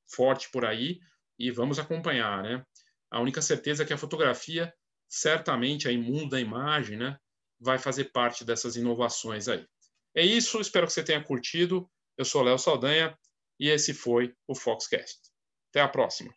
forte 0.08 0.50
por 0.50 0.64
aí 0.64 1.00
e 1.38 1.50
vamos 1.50 1.78
acompanhar, 1.78 2.42
né? 2.42 2.64
A 3.10 3.20
única 3.20 3.40
certeza 3.40 3.82
é 3.82 3.86
que 3.86 3.92
a 3.92 3.98
fotografia, 3.98 4.72
certamente, 5.08 5.88
aí 5.88 5.96
mundo 5.96 6.30
da 6.30 6.40
imagem, 6.40 6.96
né, 6.96 7.18
vai 7.58 7.78
fazer 7.78 8.06
parte 8.12 8.44
dessas 8.44 8.76
inovações 8.76 9.48
aí. 9.48 9.66
É 10.14 10.24
isso, 10.24 10.60
espero 10.60 10.86
que 10.86 10.92
você 10.92 11.04
tenha 11.04 11.22
curtido. 11.22 11.88
Eu 12.16 12.24
sou 12.24 12.42
Léo 12.42 12.58
Saldanha 12.58 13.16
e 13.58 13.68
esse 13.68 13.94
foi 13.94 14.34
o 14.46 14.54
Foxcast. 14.54 15.20
Até 15.70 15.80
a 15.80 15.88
próxima. 15.88 16.32